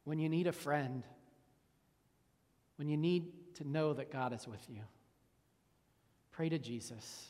When 0.05 0.19
you 0.19 0.29
need 0.29 0.47
a 0.47 0.53
friend, 0.53 1.03
when 2.77 2.89
you 2.89 2.97
need 2.97 3.55
to 3.57 3.69
know 3.69 3.93
that 3.93 4.11
God 4.11 4.33
is 4.33 4.47
with 4.49 4.65
you, 4.69 4.81
pray 6.31 6.49
to 6.49 6.59
Jesus. 6.59 7.27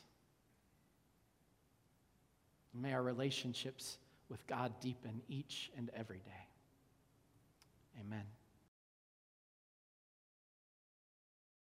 May 2.74 2.92
our 2.92 3.02
relationships 3.02 3.98
with 4.28 4.46
God 4.46 4.72
deepen 4.80 5.22
each 5.28 5.70
and 5.76 5.90
every 5.94 6.18
day. 6.18 6.42